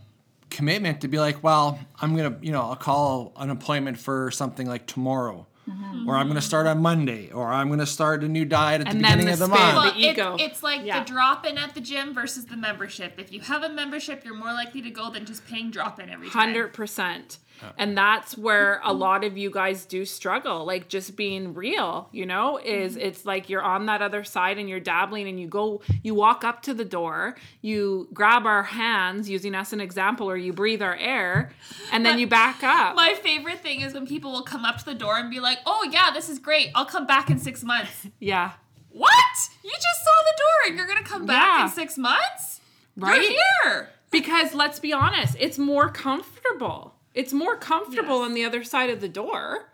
[0.50, 4.68] commitment to be like, well, I'm gonna, you know, I'll call an appointment for something
[4.68, 6.08] like tomorrow, Mm-hmm.
[6.08, 8.82] Or I'm going to start on Monday, or I'm going to start a new diet
[8.82, 9.76] at and the beginning the of the month.
[9.76, 10.36] Well, the ego.
[10.36, 11.00] It's, it's like yeah.
[11.00, 13.16] the drop in at the gym versus the membership.
[13.18, 16.10] If you have a membership, you're more likely to go than just paying drop in
[16.10, 16.54] every time.
[16.54, 17.38] 100%.
[17.78, 22.26] And that's where a lot of you guys do struggle, like just being real, you
[22.26, 23.08] know, is mm-hmm.
[23.08, 26.44] it's like you're on that other side and you're dabbling and you go, you walk
[26.44, 30.82] up to the door, you grab our hands using us an example, or you breathe
[30.82, 31.52] our air
[31.92, 32.96] and then you back up.
[32.96, 35.60] My favorite thing is when people will come up to the door and be like,
[35.66, 36.72] oh, yeah, this is great.
[36.76, 38.08] I'll come back in six months.
[38.20, 38.54] yeah.
[38.90, 39.50] What?
[39.62, 41.66] You just saw the door and you're going to come back yeah.
[41.66, 42.62] in six months?
[42.96, 43.22] Right.
[43.22, 43.90] You're here.
[44.10, 46.95] Because let's be honest, it's more comfortable.
[47.16, 48.26] It's more comfortable Yes.
[48.26, 49.70] on the other side of the door.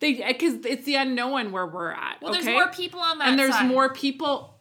[0.00, 2.20] They because it's the unknown where we're at.
[2.20, 3.68] Well, there's more people on that and there's side.
[3.68, 4.58] more people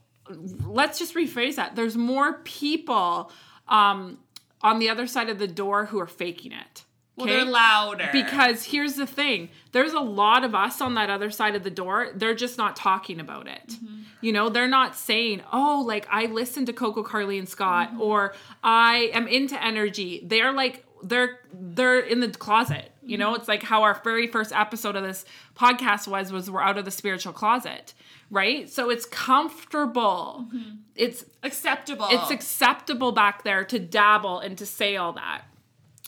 [0.66, 1.76] let's just rephrase that.
[1.76, 3.32] There's more people
[3.68, 4.20] um,
[4.62, 6.86] on the other side of the door who are faking it.
[7.18, 8.08] Well, they're louder.
[8.14, 11.70] Because here's the thing there's a lot of us on that other side of the
[11.70, 12.10] door.
[12.16, 13.68] They're just not talking about it.
[13.70, 13.96] Mm-hmm.
[14.22, 18.02] You know, they're not saying, oh, like I listen to Coco, Carly, and Scott, Mm-hmm.
[18.02, 20.22] or I am into energy.
[20.24, 22.92] They're like, they're they're in the closet.
[23.04, 25.26] You know, it's like how our very first episode of this
[25.56, 27.94] podcast was was we're out of the spiritual closet,
[28.30, 28.70] right?
[28.70, 30.48] So it's comfortable.
[30.48, 30.76] Mm-hmm.
[30.96, 32.08] It's acceptable.
[32.10, 35.44] it's acceptable back there to dabble and to say all that.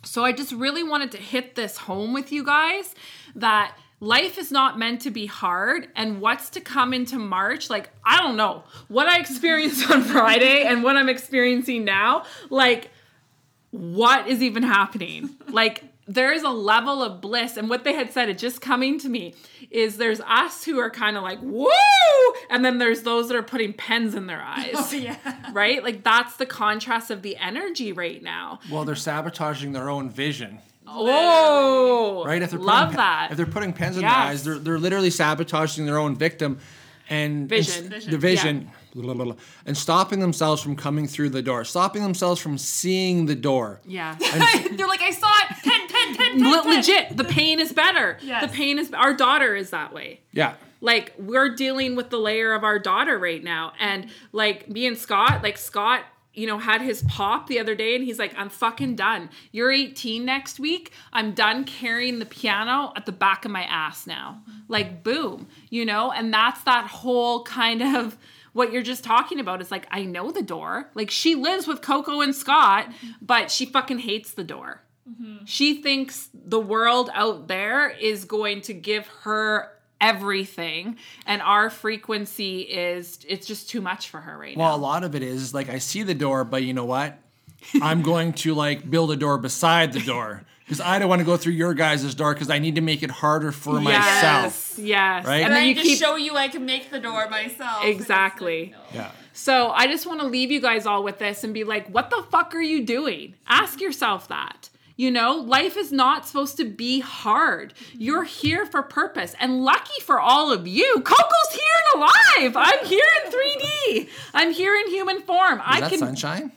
[0.06, 2.94] So I just really wanted to hit this home with you guys
[3.36, 7.90] that life is not meant to be hard and what's to come into March like
[8.04, 12.90] I don't know what I experienced on Friday and what I'm experiencing now like
[13.74, 18.12] what is even happening like there is a level of bliss and what they had
[18.14, 19.34] said it just coming to me
[19.72, 21.68] is there's us who are kind of like woo
[22.52, 25.16] and then there's those that are putting pens in their oh, eyes Oh, yeah.
[25.54, 25.84] right?
[25.84, 28.60] Like that's the contrast of the energy right now.
[28.70, 30.60] Well, they're sabotaging their own vision.
[30.86, 32.42] Oh, right?
[32.42, 33.28] If they're love putting, pe- that.
[33.32, 36.60] if they're putting pens in their eyes, they're they're literally sabotaging their own victim
[37.10, 37.90] and Vision.
[37.90, 38.12] Vision.
[38.12, 38.72] the vision,
[39.02, 39.36] blah, blah, blah,
[39.66, 43.82] and stopping themselves from coming through the door, stopping themselves from seeing the door.
[43.86, 44.16] yeah.
[44.20, 45.58] they're like, I saw it.
[45.64, 46.76] Ten, ten, ten, ten, Le- ten.
[46.76, 48.18] legit, the pain is better.
[48.22, 48.44] Yes.
[48.50, 50.22] The pain is our daughter is that way.
[50.32, 50.54] Yeah.
[50.82, 54.98] Like we're dealing with the layer of our daughter right now, and like me and
[54.98, 56.02] Scott, like Scott,
[56.34, 59.30] you know, had his pop the other day, and he's like, "I'm fucking done.
[59.54, 60.92] You're 18 next week.
[61.14, 65.86] I'm done carrying the piano at the back of my ass now." Like, boom, you
[65.86, 68.18] know, and that's that whole kind of
[68.54, 69.62] what you're just talking about.
[69.62, 70.90] is like I know the door.
[70.96, 72.92] Like she lives with Coco and Scott,
[73.22, 74.82] but she fucking hates the door.
[75.46, 82.62] She thinks the world out there is going to give her everything and our frequency
[82.62, 84.64] is it's just too much for her right now.
[84.64, 87.20] Well, a lot of it is like I see the door, but you know what?
[87.82, 91.26] I'm going to like build a door beside the door because I don't want to
[91.26, 94.76] go through your guys' door because I need to make it harder for myself.
[94.78, 95.26] Yes, yes.
[95.26, 95.38] Right?
[95.38, 97.84] And And then I you just keep show you I can make the door myself.
[97.86, 98.74] Exactly.
[98.74, 99.02] like, no.
[99.02, 99.12] Yeah.
[99.34, 102.10] So I just want to leave you guys all with this and be like, what
[102.10, 103.36] the fuck are you doing?
[103.48, 104.70] Ask yourself that.
[104.96, 107.74] You know, life is not supposed to be hard.
[107.94, 109.36] You're here for purpose.
[109.40, 111.62] And lucky for all of you, Coco's here
[111.94, 112.56] and alive.
[112.56, 114.10] I'm here in 3D.
[114.36, 115.58] I'm here in human form.
[115.60, 116.52] Is I that can sunshine?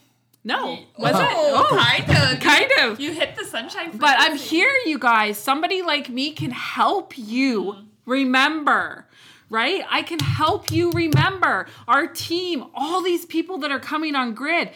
[0.46, 0.78] No.
[0.96, 1.30] Was Oh, it?
[1.34, 1.76] Oh, oh.
[1.76, 2.40] kind of.
[2.40, 3.00] kind of.
[3.00, 3.90] You hit the sunshine.
[3.96, 4.56] But I'm frequency.
[4.56, 5.38] here, you guys.
[5.38, 7.84] Somebody like me can help you mm-hmm.
[8.06, 9.06] remember,
[9.50, 9.82] right?
[9.90, 11.66] I can help you remember.
[11.88, 14.70] Our team, all these people that are coming on grid,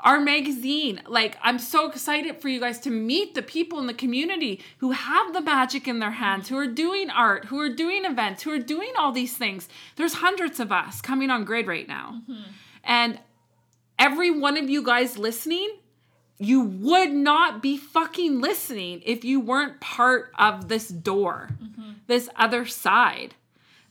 [0.00, 1.00] our magazine.
[1.06, 4.90] Like, I'm so excited for you guys to meet the people in the community who
[4.90, 8.50] have the magic in their hands, who are doing art, who are doing events, who
[8.50, 9.70] are doing all these things.
[9.96, 12.20] There's hundreds of us coming on grid right now.
[12.28, 12.42] Mm-hmm.
[12.84, 13.18] And
[13.98, 15.78] every one of you guys listening,
[16.38, 21.50] you would not be fucking listening if you weren't part of this door,
[22.06, 23.34] this other side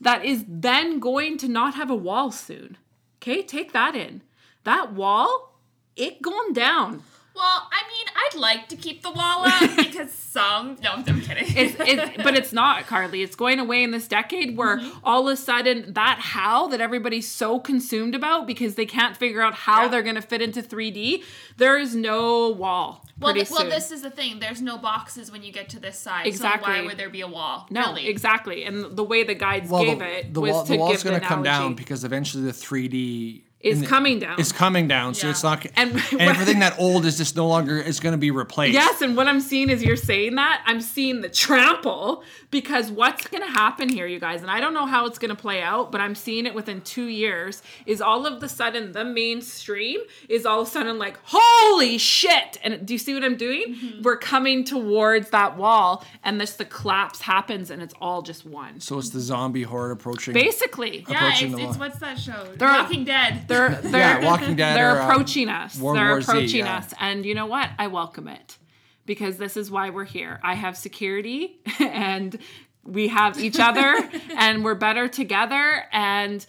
[0.00, 2.76] that is then going to not have a wall soon.
[3.18, 4.22] Okay, take that in.
[4.64, 5.54] That wall,
[5.96, 7.02] it going down.
[7.34, 10.76] Well, I mean, I'd like to keep the wall up because some.
[10.82, 11.44] No, I'm kidding.
[11.56, 13.22] It's, it's, but it's not, Carly.
[13.22, 14.98] It's going away in this decade where mm-hmm.
[15.02, 19.42] all of a sudden that how that everybody's so consumed about because they can't figure
[19.42, 19.88] out how Yeah.
[19.88, 21.24] they're going to fit into 3D.
[21.56, 23.04] There is no wall.
[23.18, 24.38] well, pretty th- well, this is the thing.
[24.38, 26.26] There's no boxes when you get to this side.
[26.26, 26.72] Exactly.
[26.72, 27.66] So why would there be a wall?
[27.70, 28.06] No, really?
[28.08, 28.64] exactly.
[28.64, 30.92] And the way the guides Well, gave the, it the, was wall, to the wall's
[30.92, 34.38] give the going to come down because eventually the 3D Is in the- coming down.
[34.38, 35.30] It's coming down, so Yeah.
[35.32, 35.66] it's not.
[35.76, 38.74] And- And, everything that old is just no longer is going to be replaced.
[38.74, 43.26] Yes, and what I'm seeing is you're saying that I'm seeing the trample because what's
[43.26, 45.60] going to happen here, you guys, and I don't know how it's going to play
[45.62, 47.62] out, but I'm seeing it within two years.
[47.86, 52.58] Is all of the sudden the mainstream is all of a sudden like, holy shit!
[52.62, 53.74] And do you see what I'm doing?
[53.74, 54.02] Mm-hmm.
[54.02, 58.80] We're coming towards that wall, and this the collapse happens, and it's all just one.
[58.80, 60.34] So it's the zombie horde approaching.
[60.34, 62.46] Basically, Yeah, approaching it's, it's what's that show?
[62.56, 63.44] They're- Walking Dead.
[63.48, 65.78] They're they're Yeah, Walking Dead They're or, um, approaching us.
[65.78, 66.76] World they're War Z, approaching yeah.
[66.78, 67.70] us, and you know what?
[67.78, 68.58] I welcome it
[69.06, 70.40] because this is why we're here.
[70.42, 72.38] I have security, and
[72.84, 73.96] we have each other,
[74.36, 75.84] and we're better together.
[75.92, 76.44] And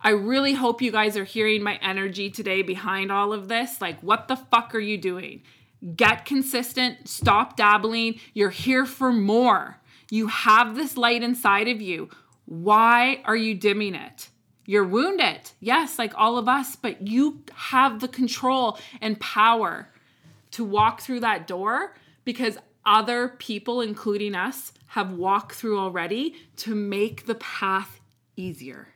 [0.00, 3.80] I really hope you guys are hearing my energy today behind all of this.
[3.80, 5.42] Like, what the fuck are you doing?
[5.96, 7.08] Get consistent.
[7.08, 8.20] Stop dabbling.
[8.34, 9.80] You're here for more.
[10.10, 12.08] You have this light inside of you.
[12.46, 14.30] Why are you dimming it?
[14.68, 19.88] You're wounded, yes, like all of us, but you have the control and power
[20.50, 21.96] to walk through that door
[22.26, 27.98] because other people, including us, have walked through already to make the path
[28.36, 28.88] easier.